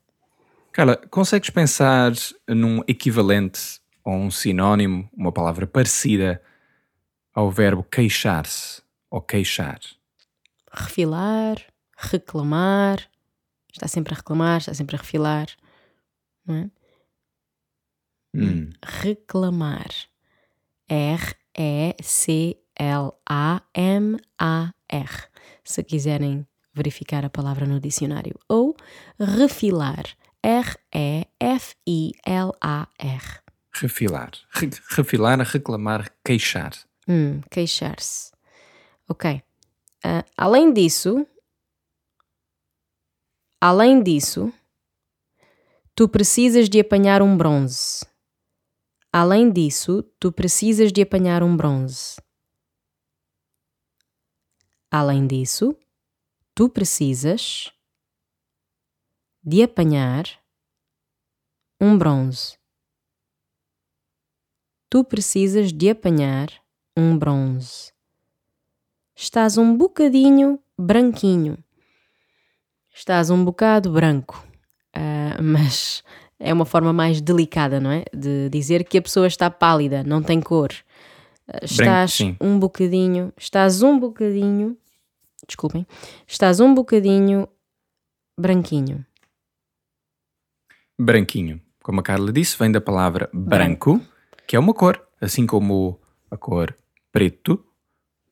Carla, 0.72 0.96
consegues 1.11 1.51
pensar 1.51 2.12
num 2.49 2.83
equivalente 2.87 3.81
ou 4.05 4.14
um 4.14 4.31
sinónimo, 4.31 5.09
uma 5.12 5.33
palavra 5.33 5.66
parecida 5.66 6.42
ao 7.35 7.51
verbo 7.51 7.83
queixar-se 7.83 8.83
ou 9.11 9.20
queixar? 9.20 9.81
Refilar, 10.70 11.57
reclamar. 11.96 13.11
Está 13.72 13.88
sempre 13.88 14.14
a 14.14 14.16
reclamar, 14.16 14.59
está 14.59 14.75
sempre 14.75 14.96
a 14.96 14.99
refilar. 14.99 15.49
Não 16.46 16.55
é? 16.57 16.70
Hum. 18.35 18.70
Reclamar. 18.85 19.88
R-E-C-L-A-M-A-R. 20.88 22.05
Se 25.64 25.83
quiserem 25.83 26.46
verificar 26.77 27.25
a 27.25 27.31
palavra 27.31 27.67
no 27.67 27.81
dicionário. 27.81 28.39
Ou 28.49 28.77
refilar. 29.19 30.05
R-E-F-I-L-A-R. 32.07 33.23
Refilar. 33.75 34.31
Re- 34.51 34.71
refilar, 34.91 35.39
reclamar, 35.41 36.11
queixar. 36.25 36.73
Hum, 37.09 37.41
queixar-se. 37.51 38.31
Ok. 39.09 39.43
Ah, 40.05 40.25
além 40.37 40.73
disso, 40.73 41.27
além 43.61 44.03
disso, 44.03 44.53
tu 45.95 46.09
precisas 46.09 46.69
de 46.69 46.81
apanhar 46.81 47.23
um 47.23 47.37
bronze. 47.37 48.05
Além 49.12 49.51
disso, 49.51 50.03
tu 50.21 50.31
precisas 50.31 50.93
de 50.93 51.03
apanhar 51.03 51.43
um 51.43 51.57
bronze. 51.57 52.17
Além 54.91 55.27
disso, 55.27 55.77
tu 56.57 56.71
precisas 56.71 57.71
de 59.45 59.62
apanhar 59.62 60.25
um 61.79 61.99
bronze. 61.99 62.57
Tu 64.88 65.05
precisas 65.05 65.71
de 65.71 65.90
apanhar 65.90 66.49
um 66.97 67.19
bronze. 67.19 67.92
Estás 69.14 69.59
um 69.59 69.77
bocadinho 69.77 70.59
branquinho. 70.79 71.62
Estás 72.95 73.29
um 73.29 73.45
bocado 73.45 73.92
branco. 73.92 74.42
Ah, 74.95 75.37
mas 75.42 76.03
é 76.40 76.55
uma 76.55 76.64
forma 76.64 76.90
mais 76.90 77.21
delicada, 77.21 77.79
não 77.79 77.90
é? 77.90 78.03
De 78.14 78.49
dizer 78.49 78.83
que 78.85 78.97
a 78.97 79.03
pessoa 79.03 79.27
está 79.27 79.51
pálida, 79.51 80.03
não 80.03 80.23
tem 80.23 80.40
cor. 80.40 80.73
Ah, 81.47 81.59
estás 81.62 82.14
sim. 82.14 82.35
um 82.40 82.59
bocadinho. 82.59 83.31
Estás 83.37 83.83
um 83.83 84.01
bocadinho. 84.01 84.79
Desculpem. 85.46 85.87
Estás 86.27 86.61
um 86.61 86.72
bocadinho 86.75 87.49
branquinho. 88.38 89.05
Branquinho. 90.99 91.61
Como 91.83 92.01
a 92.01 92.03
Carla 92.03 92.33
disse, 92.33 92.57
vem 92.59 92.70
da 92.72 92.81
palavra 92.81 93.29
branco, 93.33 94.01
que 94.46 94.57
é 94.57 94.59
uma 94.59 94.75
cor, 94.75 95.01
assim 95.20 95.46
como 95.46 96.01
a 96.31 96.37
cor 96.37 96.77
preto, 97.12 97.64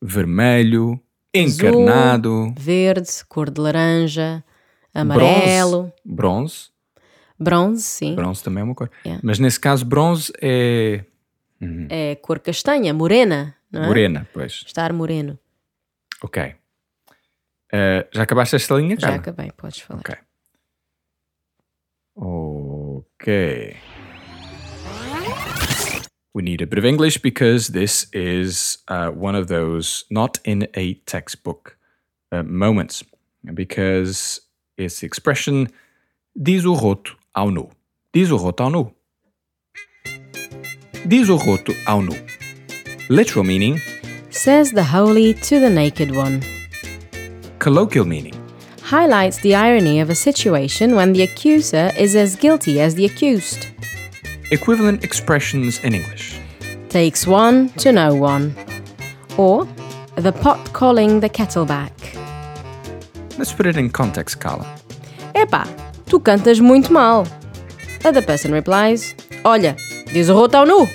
vermelho, 0.01 0.99
encarnado, 1.33 2.53
Verde, 2.57 3.09
cor 3.29 3.49
de 3.49 3.61
laranja, 3.61 4.43
amarelo, 4.93 5.91
bronze. 6.03 6.69
bronze, 7.39 7.81
sim. 7.83 8.15
Bronze 8.15 8.43
também 8.43 8.61
é 8.61 8.63
uma 8.63 8.75
cor. 8.75 8.89
Yeah. 9.05 9.21
Mas 9.23 9.39
nesse 9.39 9.59
caso, 9.59 9.85
bronze 9.85 10.33
é 10.41 11.05
É 11.89 12.15
cor 12.15 12.39
castanha, 12.39 12.93
morena, 12.93 13.55
não 13.71 13.83
é? 13.83 13.87
morena, 13.87 14.27
pois. 14.33 14.63
Estar 14.65 14.91
moreno. 14.91 15.39
Ok. 16.21 16.55
Já 18.13 18.23
acabaste 18.23 18.55
esta 18.55 18.75
linha, 18.75 18.95
Já 18.99 19.15
acabei, 19.15 19.51
podes 19.51 19.79
falar. 19.79 19.99
Ok. 19.99 20.17
Okay. 22.15 23.75
We 26.33 26.41
need 26.41 26.61
a 26.61 26.67
bit 26.67 26.77
of 26.79 26.85
English 26.85 27.21
because 27.21 27.69
this 27.69 28.07
is 28.13 28.77
uh, 28.87 29.09
one 29.09 29.35
of 29.35 29.47
those 29.47 30.05
not 30.09 30.39
in 30.43 30.67
a 30.75 30.95
textbook 31.05 31.77
uh, 32.31 32.43
moments. 32.43 33.03
Because 33.53 34.41
it's 34.77 34.99
the 34.99 35.05
expression 35.05 35.67
diz 36.35 36.65
o 36.65 36.73
roto 36.73 37.15
ao 37.33 37.49
nu. 37.51 37.69
Diz 38.13 38.31
o 38.31 38.37
roto 38.37 38.63
ao 38.63 38.69
nu. 38.69 38.91
Diz 41.05 41.29
o 41.29 41.37
roto 41.37 41.73
ao 41.85 42.01
nu. 42.01 42.13
Literal 43.09 43.45
meaning, 43.45 43.79
Says 44.29 44.71
the 44.71 44.83
holey 44.83 45.33
to 45.33 45.59
the 45.59 45.69
naked 45.69 46.11
one. 46.11 46.41
Colloquial 47.65 48.05
meaning. 48.05 48.37
Highlights 48.83 49.39
the 49.39 49.55
irony 49.55 49.99
of 49.99 50.11
a 50.11 50.13
situation 50.13 50.95
when 50.95 51.13
the 51.13 51.23
accuser 51.23 51.89
is 51.97 52.15
as 52.15 52.35
guilty 52.35 52.79
as 52.79 52.93
the 52.93 53.05
accused. 53.05 53.65
Equivalent 54.51 55.03
expressions 55.03 55.79
in 55.83 55.95
English. 55.95 56.39
Takes 56.89 57.25
one 57.25 57.69
to 57.81 57.91
know 57.91 58.13
one. 58.13 58.53
Or 59.35 59.67
The 60.15 60.31
pot 60.31 60.61
calling 60.73 61.19
the 61.19 61.27
kettle 61.27 61.65
back. 61.65 61.91
Let's 63.39 63.51
put 63.51 63.65
it 63.65 63.77
in 63.77 63.89
context, 63.89 64.39
Carla. 64.39 64.65
Epá, 65.33 65.65
tu 66.05 66.19
cantas 66.19 66.59
muito 66.61 66.93
mal. 66.93 67.25
Other 68.05 68.21
person 68.21 68.51
replies, 68.51 69.15
Olha, 69.43 69.75
diz 70.13 70.29
o 70.29 70.35
rotão 70.35 70.65
nu. 70.65 70.87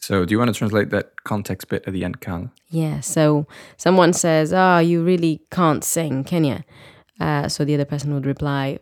So, 0.00 0.26
do 0.26 0.32
you 0.32 0.38
want 0.38 0.52
to 0.52 0.58
translate 0.58 0.90
that 0.90 1.15
context 1.26 1.68
bit 1.68 1.84
at 1.86 1.92
the 1.92 2.04
end, 2.04 2.20
Carla? 2.20 2.50
Yeah, 2.70 3.00
so 3.00 3.46
someone 3.76 4.12
says, 4.12 4.52
Oh, 4.52 4.78
you 4.78 5.04
really 5.04 5.40
can't 5.50 5.84
sing, 5.84 6.24
can 6.24 6.44
you? 6.44 6.58
Uh, 7.20 7.48
so 7.48 7.64
the 7.64 7.74
other 7.74 7.84
person 7.84 8.14
would 8.14 8.26
reply, 8.26 8.78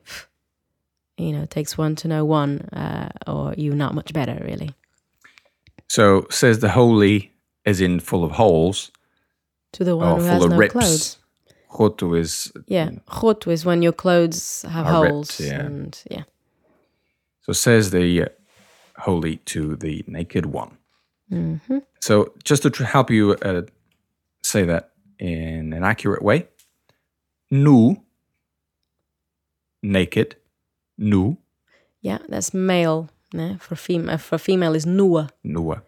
You 1.18 1.32
know, 1.32 1.46
takes 1.46 1.78
one 1.78 1.94
to 1.96 2.08
know 2.08 2.24
one, 2.24 2.60
uh, 2.72 3.08
or 3.26 3.54
you're 3.56 3.74
not 3.84 3.94
much 3.94 4.12
better, 4.12 4.38
really. 4.44 4.70
So, 5.88 6.26
says 6.30 6.58
the 6.58 6.68
holey, 6.68 7.30
as 7.66 7.80
in 7.80 8.00
full 8.00 8.24
of 8.24 8.32
holes, 8.32 8.90
To 9.72 9.84
the 9.84 9.96
one 9.96 10.08
or 10.08 10.16
who 10.16 10.22
full 10.22 10.28
has 10.32 10.44
of 10.44 10.50
no 10.50 10.56
rips. 10.58 10.72
clothes. 10.72 11.18
Roto 11.78 12.14
is 12.14 12.52
Yeah, 12.66 12.90
roto 13.22 13.50
is 13.50 13.64
when 13.64 13.82
your 13.82 13.92
clothes 13.92 14.62
have 14.68 14.86
Are 14.86 15.02
ripped, 15.02 15.12
holes. 15.14 15.40
yeah. 15.40 15.60
And 15.66 16.02
yeah. 16.10 16.22
So 17.42 17.52
says 17.52 17.90
the 17.90 18.28
holey 19.04 19.38
to 19.46 19.76
the 19.76 20.04
naked 20.06 20.46
one. 20.46 20.78
So 22.00 22.32
just 22.44 22.62
to 22.62 22.70
tr- 22.70 22.84
help 22.84 23.10
you 23.10 23.32
uh, 23.42 23.62
say 24.42 24.64
that 24.64 24.90
in 25.18 25.72
an 25.72 25.82
accurate 25.84 26.22
way, 26.22 26.48
nu, 27.50 27.96
naked, 29.82 30.36
nu, 30.98 31.36
Yeah, 32.00 32.18
that's 32.28 32.52
male. 32.52 33.08
For, 33.58 33.76
fem- 33.76 34.18
for 34.18 34.38
female 34.38 34.74
is 34.76 34.84
nua. 34.86 35.30
nua. 35.42 35.82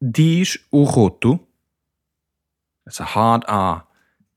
Diz 0.00 0.58
o 0.72 0.84
roto, 0.84 1.40
that's 2.84 3.00
a 3.00 3.04
hard 3.04 3.44
R, 3.48 3.84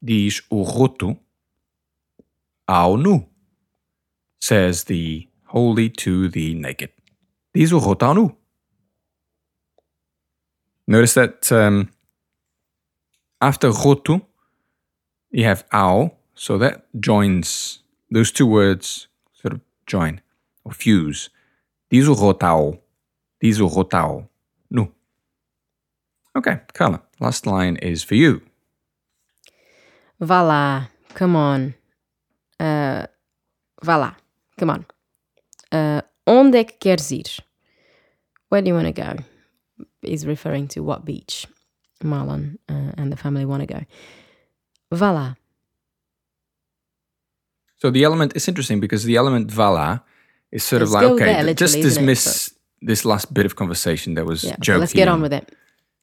diz 0.03 0.41
o 0.51 0.63
roto 0.63 1.17
ao 2.67 2.95
nu, 2.97 3.25
says 4.41 4.83
the 4.85 5.27
holey 5.53 5.89
to 5.89 6.27
the 6.29 6.53
naked. 6.55 6.89
O 7.57 7.79
roto. 7.79 8.35
Notice 10.87 11.13
that 11.13 11.51
um, 11.51 11.89
after 13.41 13.71
roto, 13.71 14.21
you 15.31 15.45
have 15.45 15.63
ao, 15.71 16.11
so 16.35 16.57
that 16.57 16.85
joins, 16.99 17.81
those 18.11 18.31
two 18.31 18.45
words 18.45 19.07
sort 19.33 19.53
of 19.53 19.61
join 19.87 20.21
or 20.65 20.73
fuse. 20.73 21.29
Diz 21.89 22.07
o 22.07 22.13
rotao. 22.13 22.79
Diz 23.41 23.59
o 23.61 23.67
rotao. 23.67 24.27
Nu. 24.69 24.91
Okay, 26.35 26.59
Carla, 26.73 27.01
last 27.19 27.45
line 27.47 27.77
is 27.77 28.03
for 28.03 28.15
you. 28.15 28.41
Vá 30.19 30.41
lá, 30.41 30.89
come 31.13 31.37
on. 31.37 31.73
Uh, 32.59 33.07
vá 33.81 33.95
lá, 33.97 34.17
come 34.59 34.71
on. 34.71 34.85
Uh, 35.71 36.01
onde 36.25 36.57
é 36.59 36.63
que 36.63 36.77
queres 36.79 37.11
ir? 37.11 37.43
Where 38.49 38.61
do 38.61 38.69
you 38.69 38.75
want 38.75 38.87
to 38.87 38.93
go? 38.93 39.23
He's 40.01 40.25
referring 40.25 40.67
to 40.69 40.81
what 40.81 41.03
beach 41.05 41.47
Marlon 42.03 42.57
uh, 42.69 42.91
and 42.97 43.11
the 43.11 43.17
family 43.17 43.45
want 43.45 43.67
to 43.67 43.67
go. 43.67 43.85
Vá 44.91 45.11
lá. 45.11 45.35
So 47.77 47.91
the 47.91 48.03
element 48.03 48.35
is 48.35 48.47
interesting 48.47 48.79
because 48.79 49.03
the 49.03 49.17
element 49.17 49.51
vala 49.51 50.03
is 50.51 50.63
sort 50.63 50.81
of 50.81 50.91
Let's 50.91 51.03
like 51.03 51.11
okay, 51.13 51.43
there, 51.43 51.53
just 51.53 51.75
literally, 51.75 51.87
isn't 51.87 52.03
it? 52.03 52.07
dismiss 52.07 52.53
this 52.81 53.05
last 53.05 53.33
bit 53.33 53.45
of 53.45 53.55
conversation 53.55 54.13
that 54.15 54.25
was 54.25 54.43
Yeah, 54.43 54.55
jokey 54.57 54.79
let's 54.79 54.93
get 54.93 55.07
on 55.07 55.21
with 55.21 55.33
it. 55.33 55.53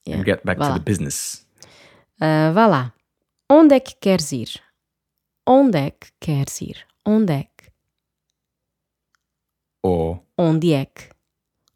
Yeah, 0.04 0.16
and 0.16 0.24
get 0.24 0.44
back 0.44 0.58
to 0.58 0.72
the 0.74 0.80
business. 0.80 1.44
Uh, 2.20 2.52
vá 2.52 2.66
lá. 2.66 2.92
Onde 3.48 3.74
é 3.74 3.80
que 3.80 3.94
queres 4.00 4.32
ir? 4.32 4.60
Onde 5.46 5.78
é 5.78 5.90
que 5.90 6.10
queres 6.20 6.60
ir? 6.60 6.76
Onde 7.04 7.32
é? 7.32 7.51
Or 9.82 10.20
Onde 10.38 10.72
é 10.72 10.84
que? 10.86 11.04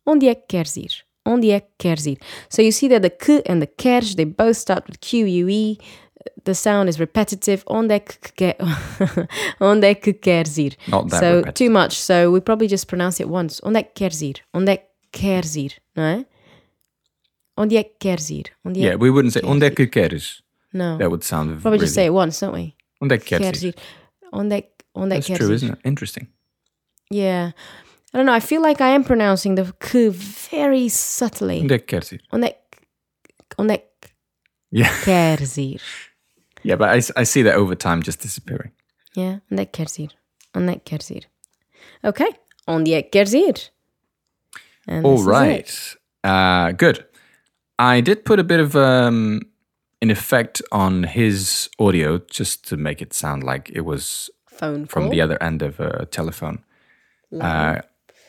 Onde 0.06 0.28
é 0.28 0.34
que 0.34 0.46
queres 0.48 0.76
ir? 0.76 1.04
Onde 1.24 1.50
é 1.50 1.60
que 1.60 1.68
queres 1.78 2.06
ir? 2.06 2.18
So 2.48 2.62
you 2.62 2.70
see 2.72 2.88
that 2.88 3.02
the 3.02 3.10
que 3.10 3.42
and 3.48 3.60
the 3.60 3.66
queres, 3.66 4.14
they 4.14 4.24
both 4.24 4.56
start 4.56 4.86
with 4.88 5.00
Q-U-E. 5.00 5.78
The 6.44 6.54
sound 6.54 6.88
is 6.88 6.98
repetitive. 6.98 7.62
Onde 7.66 7.94
é 7.94 8.00
que, 8.00 8.18
que 8.36 8.56
Onde 9.60 9.86
é 9.88 9.94
que 9.94 10.12
queres 10.14 10.56
ir? 10.58 10.76
Not 10.88 11.08
that 11.10 11.18
so 11.20 11.36
repetitive. 11.38 11.54
too 11.54 11.70
much. 11.70 11.92
So 12.00 12.30
we 12.32 12.40
probably 12.40 12.68
just 12.68 12.86
pronounce 12.86 13.20
it 13.20 13.28
once. 13.28 13.60
Onde 13.64 13.78
é 13.80 13.82
que 13.82 13.92
queres 13.94 14.22
ir? 14.22 14.36
Onde 14.54 14.72
é 14.72 14.76
que 14.76 14.86
queres 15.12 15.56
ir? 15.56 15.72
Não 15.96 16.04
é? 16.04 16.26
Onde 17.56 17.76
é 17.76 17.82
que 17.84 17.96
queres 17.98 18.30
ir? 18.30 18.52
Onde 18.64 18.80
é 18.80 18.82
yeah, 18.84 18.96
we 19.02 19.10
wouldn't 19.10 19.32
say 19.32 19.42
onde 19.44 19.66
é 19.66 19.70
que 19.70 19.86
queres. 19.88 20.42
No. 20.72 20.98
That 20.98 21.08
would 21.08 21.24
sound 21.24 21.60
Probably 21.62 21.78
really, 21.78 21.86
just 21.86 21.94
say 21.94 22.04
it 22.04 22.12
once, 22.12 22.38
don't 22.38 22.54
we? 22.54 22.74
onde 23.00 23.14
é 23.14 23.18
que 23.18 23.24
queres, 23.26 23.44
Queres 23.46 23.62
ir. 23.62 23.68
ir. 23.68 23.74
Onde 24.32 24.56
é, 24.56 24.64
onde 24.94 25.14
é 25.14 25.18
That's 25.18 25.26
queres 25.26 25.38
true, 25.38 25.52
ir? 25.52 25.56
isn't 25.56 25.70
it? 25.72 25.80
Interesting. 25.88 26.28
Yeah. 27.10 27.52
I 28.16 28.18
don't 28.18 28.24
know. 28.24 28.32
I 28.32 28.40
feel 28.40 28.62
like 28.62 28.80
I 28.80 28.94
am 28.94 29.04
pronouncing 29.04 29.56
the 29.56 29.74
k 29.78 30.08
very 30.08 30.88
subtly. 30.88 31.60
Onde 31.60 31.72
é 31.74 31.78
que 31.78 31.86
queres 31.86 32.12
ir? 32.12 32.20
Onde 32.32 32.46
é 32.46 32.50
que, 32.50 33.56
onde 33.58 33.74
é 33.74 33.76
que 33.78 34.08
Yeah, 34.70 34.90
queres 35.04 35.58
ir? 35.58 35.82
yeah, 36.64 36.76
but 36.76 36.88
I, 36.88 37.20
I 37.20 37.24
see 37.24 37.42
that 37.42 37.56
over 37.56 37.74
time 37.76 38.00
just 38.02 38.20
disappearing. 38.22 38.72
Yeah. 39.14 39.40
Onde 39.50 39.60
é 39.60 39.66
que 39.66 39.72
queres 39.72 39.98
ir? 39.98 40.08
Onde 40.54 40.70
é 40.72 40.74
que 40.76 40.84
queres 40.90 41.10
ir? 41.10 41.26
Okay. 42.02 42.30
Onde 42.66 42.94
é 42.94 43.02
que 43.02 43.10
queres 43.10 43.34
ir? 43.34 43.70
And 44.88 45.04
All 45.04 45.22
right. 45.22 45.70
Uh, 46.24 46.72
good. 46.72 47.04
I 47.78 48.00
did 48.00 48.24
put 48.24 48.38
a 48.40 48.44
bit 48.44 48.60
of 48.60 48.74
um, 48.74 49.42
an 50.00 50.10
effect 50.10 50.62
on 50.72 51.04
his 51.04 51.68
audio 51.78 52.18
just 52.30 52.66
to 52.70 52.78
make 52.78 53.02
it 53.02 53.12
sound 53.12 53.42
like 53.44 53.70
it 53.74 53.82
was 53.84 54.30
Phone 54.48 54.86
from 54.86 55.02
call. 55.04 55.10
the 55.10 55.20
other 55.20 55.36
end 55.42 55.60
of 55.60 55.78
a 55.80 56.06
telephone. 56.06 56.64
Uh, 57.38 57.82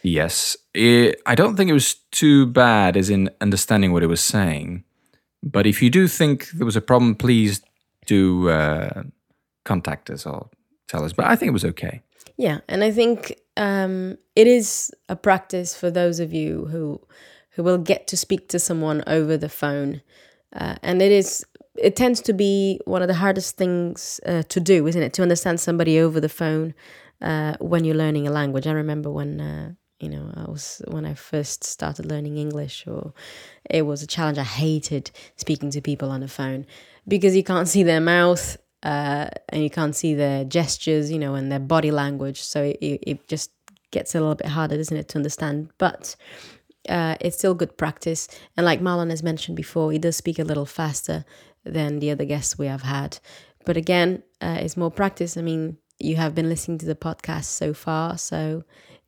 yes. 0.08 0.58
I 0.76 1.14
I 1.26 1.36
don't 1.36 1.56
think 1.56 1.70
it 1.70 1.74
was 1.74 1.96
too 2.12 2.46
bad 2.48 2.98
as 2.98 3.10
in 3.10 3.30
understanding 3.42 3.92
what 3.94 4.04
it 4.04 4.08
was 4.08 4.22
saying. 4.22 4.84
But 5.44 5.66
if 5.66 5.82
you 5.82 5.90
do 5.90 6.08
think 6.08 6.50
there 6.52 6.66
was 6.66 6.76
a 6.76 6.82
problem, 6.82 7.16
please 7.16 7.62
do 8.06 8.50
uh, 8.50 9.04
contact 9.66 10.10
us 10.10 10.26
or 10.26 10.50
tell 10.88 11.04
us. 11.04 11.14
But 11.14 11.26
I 11.26 11.36
think 11.36 11.50
it 11.50 11.54
was 11.54 11.66
okay. 11.66 12.02
Yeah, 12.38 12.60
and 12.68 12.84
I 12.84 12.92
think 12.92 13.36
um, 13.56 14.18
it 14.36 14.48
is 14.48 14.92
a 15.10 15.16
practice 15.16 15.76
for 15.76 15.92
those 15.92 16.20
of 16.20 16.34
you 16.34 16.66
who 16.66 17.02
who 17.52 17.64
will 17.64 17.80
get 17.80 18.08
to 18.08 18.18
speak 18.18 18.50
to 18.50 18.60
someone 18.60 19.04
over 19.08 19.38
the 19.38 19.50
phone, 19.50 20.02
uh, 20.56 20.76
and 20.84 21.02
it 21.02 21.12
is 21.12 21.46
it 21.76 21.96
tends 21.96 22.22
to 22.22 22.34
be 22.34 22.80
one 22.86 23.02
of 23.02 23.08
the 23.08 23.16
hardest 23.16 23.58
things 23.58 24.20
uh, 24.26 24.44
to 24.50 24.60
do, 24.60 24.88
isn't 24.88 25.02
it? 25.02 25.14
To 25.14 25.22
understand 25.22 25.60
somebody 25.60 26.00
over 26.00 26.20
the 26.20 26.30
phone 26.30 26.74
uh, 27.22 27.56
when 27.60 27.86
you're 27.86 27.96
learning 27.96 28.28
a 28.28 28.32
language. 28.32 28.68
I 28.68 28.72
remember 28.72 29.12
when. 29.12 29.78
You 30.00 30.10
know, 30.10 30.32
I 30.36 30.50
was 30.50 30.82
when 30.88 31.06
I 31.06 31.16
first 31.16 31.64
started 31.64 32.06
learning 32.06 32.38
English, 32.38 32.86
or 32.86 33.14
it 33.70 33.84
was 33.84 34.04
a 34.04 34.08
challenge. 34.08 34.38
I 34.38 34.44
hated 34.44 35.12
speaking 35.36 35.72
to 35.72 35.82
people 35.82 36.12
on 36.12 36.22
the 36.22 36.28
phone 36.28 36.66
because 37.08 37.36
you 37.36 37.44
can't 37.44 37.68
see 37.68 37.84
their 37.84 38.02
mouth 38.02 38.58
uh, 38.84 39.30
and 39.50 39.64
you 39.64 39.70
can't 39.70 39.96
see 39.96 40.14
their 40.14 40.46
gestures, 40.46 41.12
you 41.12 41.20
know, 41.20 41.36
and 41.36 41.52
their 41.52 41.60
body 41.60 41.92
language. 41.92 42.42
So 42.42 42.64
it, 42.64 42.78
it 42.82 43.28
just 43.28 43.52
gets 43.92 44.14
a 44.14 44.20
little 44.20 44.36
bit 44.36 44.48
harder, 44.48 44.78
doesn't 44.78 44.96
it, 44.96 45.10
to 45.10 45.18
understand? 45.18 45.70
But 45.78 46.16
uh, 46.88 47.16
it's 47.20 47.38
still 47.38 47.54
good 47.54 47.78
practice. 47.78 48.28
And 48.56 48.66
like 48.66 48.82
Marlon 48.82 49.10
has 49.10 49.24
mentioned 49.24 49.58
before, 49.58 49.92
he 49.92 50.00
does 50.00 50.16
speak 50.16 50.40
a 50.40 50.44
little 50.44 50.66
faster 50.66 51.26
than 51.64 52.00
the 52.00 52.12
other 52.12 52.26
guests 52.26 52.58
we 52.58 52.68
have 52.68 52.84
had. 52.84 53.20
But 53.66 53.78
again, 53.78 54.24
uh, 54.42 54.60
it's 54.62 54.78
more 54.78 54.92
practice. 54.92 55.38
I 55.38 55.42
mean, 55.42 55.78
you 56.00 56.16
have 56.16 56.36
been 56.36 56.48
listening 56.48 56.78
to 56.80 56.86
the 56.86 56.96
podcast 56.96 57.46
so 57.46 57.74
far, 57.74 58.18
so 58.18 58.64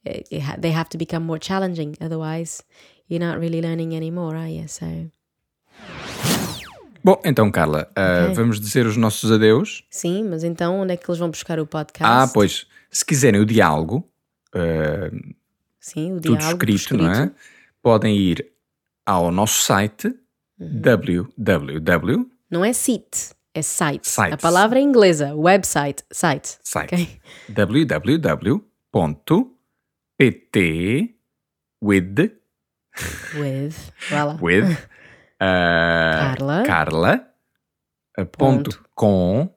it, 0.05 0.27
it 0.31 0.41
ha- 0.43 0.57
they 0.59 0.71
have 0.71 0.89
to 0.89 0.97
become 0.97 1.25
more 1.25 1.39
challenging. 1.39 1.95
Otherwise, 2.01 2.63
you're 3.09 3.23
not 3.25 3.39
really 3.39 3.61
learning 3.61 3.95
anymore, 3.95 4.35
are 4.37 4.49
you? 4.51 4.67
So, 4.67 4.85
Bom, 7.03 7.19
então, 7.23 7.49
Carla, 7.49 7.87
uh, 7.97 8.25
Ok. 8.25 8.33
vamos 8.35 8.59
dizer 8.59 8.85
os 8.85 8.97
nossos 8.97 9.31
adeus. 9.31 9.83
sim, 9.89 10.23
mas 10.29 10.43
então 10.43 10.81
onde 10.81 10.93
é 10.93 10.97
que 10.97 11.09
eles 11.09 11.17
vão 11.17 11.29
buscar 11.29 11.57
o 11.59 11.65
podcast? 11.65 12.03
Ah, 12.03 12.27
pois, 12.33 12.67
se 12.91 13.05
quiserem 13.05 13.39
o 13.39 13.45
diálogo, 13.45 14.05
uh, 14.53 15.33
Sim, 15.79 16.13
o 16.13 16.21
tudo 16.21 16.37
diálogo 16.37 16.65
escrito, 16.69 16.97
não 16.97 17.09
é? 17.11 17.31
Podem 17.81 18.17
ir 18.17 18.51
ao 19.05 19.31
nosso 19.31 19.61
site 19.63 20.13
Uhum. 20.59 20.81
www. 20.81 22.29
Não 22.51 22.65
é 22.65 22.73
site, 22.73 23.29
é 23.53 23.61
site. 23.61 24.09
Sites. 24.09 24.33
A 24.33 24.37
palavra 24.37 24.77
é 24.77 24.81
inglesa, 24.81 25.33
website, 25.33 26.03
site. 26.11 26.57
Site. 26.61 26.93
Ok? 26.95 27.19
www.pt 30.19 31.15
with 31.81 32.31
With, 33.35 33.91
lá. 34.11 34.37
with 34.41 34.71
uh, 35.39 35.39
Carla. 36.35 36.63
Carla 36.65 37.33
uh, 38.19 38.25
ponto 38.25 38.83
com 38.95 39.53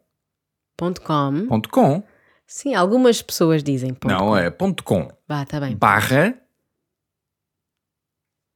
Ponto 0.77 1.01
.com. 1.03 1.47
ponto 1.49 1.69
com 1.69 2.03
Sim, 2.47 2.75
algumas 2.75 3.21
pessoas 3.23 3.63
dizem 3.63 3.95
ponto 3.95 4.13
não 4.13 4.27
com. 4.29 4.37
é 4.37 4.51
ponto 4.51 4.85
com 4.85 5.09
Vá, 5.29 5.45
tá 5.45 5.59
bem. 5.61 5.77
barra 5.77 6.39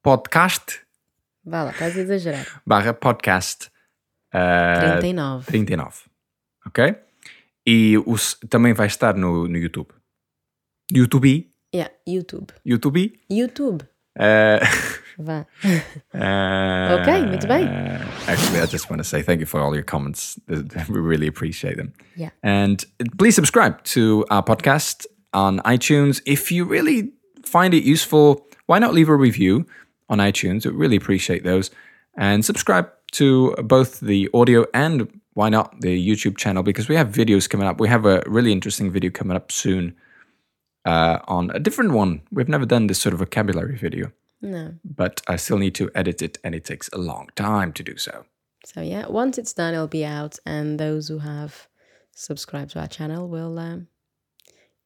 podcast 0.03 0.83
Vá 1.45 1.65
lá, 1.65 1.71
estás 1.71 1.97
a 1.97 2.01
exagerar. 2.01 2.63
barra 2.67 2.93
podcast 2.95 3.69
uh, 4.35 4.81
39. 5.01 5.47
39. 5.47 6.03
Ok? 6.67 6.95
E 7.67 7.97
o, 7.99 8.15
também 8.49 8.73
vai 8.73 8.87
estar 8.89 9.15
no, 9.15 9.47
no 9.49 9.57
YouTube. 9.57 9.91
YouTube. 10.93 11.53
Yeah, 11.73 11.89
YouTube. 12.07 12.51
YouTube. 12.64 13.17
YouTube. 13.31 13.87
Uh, 14.19 14.64
uh, 15.29 15.45
Ok, 16.14 17.27
muito 17.27 17.47
bem. 17.47 17.67
Actually, 18.27 18.61
I 18.61 18.67
just 18.67 18.89
want 18.91 18.99
to 18.99 19.05
say 19.05 19.23
thank 19.23 19.41
you 19.41 19.47
for 19.47 19.61
all 19.61 19.75
your 19.75 19.85
comments. 19.85 20.39
We 20.49 21.01
really 21.01 21.27
appreciate 21.27 21.77
them. 21.77 21.93
Yeah. 22.17 22.31
And 22.43 22.85
please 23.19 23.35
subscribe 23.35 23.83
to 23.85 24.25
our 24.31 24.43
podcast 24.43 25.07
on 25.33 25.61
iTunes. 25.61 26.23
If 26.27 26.51
you 26.51 26.64
really 26.64 27.12
find 27.45 27.75
it 27.75 27.85
useful, 27.85 28.47
why 28.67 28.79
not 28.79 28.95
leave 28.95 29.09
a 29.09 29.17
review 29.17 29.67
on 30.09 30.19
iTunes? 30.19 30.64
We 30.64 30.73
really 30.73 30.97
appreciate 30.97 31.45
those. 31.45 31.71
And 32.17 32.45
subscribe 32.45 32.89
to 33.12 33.55
both 33.64 34.01
the 34.01 34.29
audio 34.33 34.67
and 34.73 35.09
why 35.35 35.51
not 35.51 35.81
the 35.83 35.95
YouTube 35.97 36.39
channel 36.39 36.62
because 36.62 36.89
we 36.89 36.97
have 36.97 37.09
videos 37.09 37.49
coming 37.49 37.67
up. 37.67 37.79
We 37.79 37.89
have 37.89 38.07
a 38.07 38.23
really 38.27 38.53
interesting 38.53 38.91
video 38.91 39.11
coming 39.11 39.37
up 39.37 39.53
soon 39.53 39.95
uh, 40.87 41.18
on 41.28 41.51
a 41.55 41.59
different 41.59 41.93
one. 41.93 42.20
We've 42.30 42.49
never 42.49 42.66
done 42.66 42.87
this 42.87 42.99
sort 43.03 43.12
of 43.12 43.18
vocabulary 43.18 43.76
video, 43.76 44.12
No. 44.41 44.74
but 44.84 45.20
I 45.28 45.37
still 45.37 45.59
need 45.59 45.74
to 45.74 45.91
edit 45.95 46.22
it 46.22 46.39
and 46.45 46.55
it 46.55 46.64
takes 46.64 46.89
a 46.93 46.99
long 46.99 47.28
time 47.34 47.72
to 47.72 47.82
do 47.82 47.97
so. 47.97 48.24
So 48.64 48.80
yeah, 48.80 49.07
once 49.09 49.39
it's 49.39 49.53
done, 49.53 49.74
it'll 49.74 49.87
be 50.01 50.05
out, 50.05 50.39
and 50.45 50.78
those 50.80 51.09
who 51.09 51.18
have 51.18 51.68
subscribed 52.12 52.70
to 52.72 52.80
our 52.80 52.89
channel 52.89 53.28
will 53.28 53.59
um, 53.59 53.87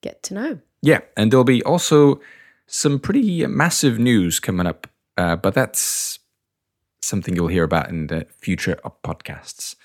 get 0.03 0.23
to 0.25 0.35
know. 0.35 0.59
Yeah, 0.83 1.01
and 1.17 1.31
there'll 1.31 1.45
be 1.45 1.63
also 1.65 2.21
some 2.67 2.99
pretty 2.99 3.47
massive 3.47 3.99
news 3.99 4.41
coming 4.41 4.67
up, 4.67 4.87
uh, 5.17 5.37
but 5.37 5.55
that's 5.55 6.19
something 7.03 7.35
you'll 7.35 7.49
hear 7.49 7.65
about 7.65 7.89
in 7.89 8.07
the 8.09 8.27
future 8.41 8.79
of 8.85 8.93
podcasts. 9.03 9.77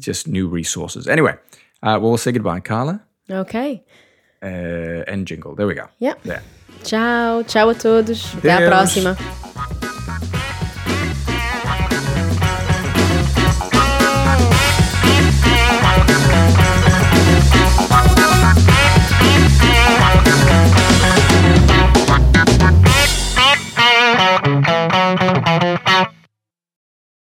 Just 0.00 0.28
new 0.28 0.46
resources. 0.46 1.08
Anyway, 1.08 1.34
uh, 1.82 1.98
we'll 2.00 2.16
say 2.16 2.30
goodbye, 2.32 2.60
Carla, 2.60 3.02
Ok. 3.30 3.82
Uh, 4.42 5.04
and 5.12 5.26
jingle. 5.26 5.54
There 5.54 5.66
we 5.66 5.74
go. 5.74 5.88
Yeah. 5.98 6.14
There. 6.24 6.42
Tchau, 6.84 7.42
tchau 7.44 7.68
a 7.70 7.74
todos. 7.74 8.34
Até 8.36 8.50
à 8.50 8.58
Deus. 8.58 8.68
próxima. 8.68 9.16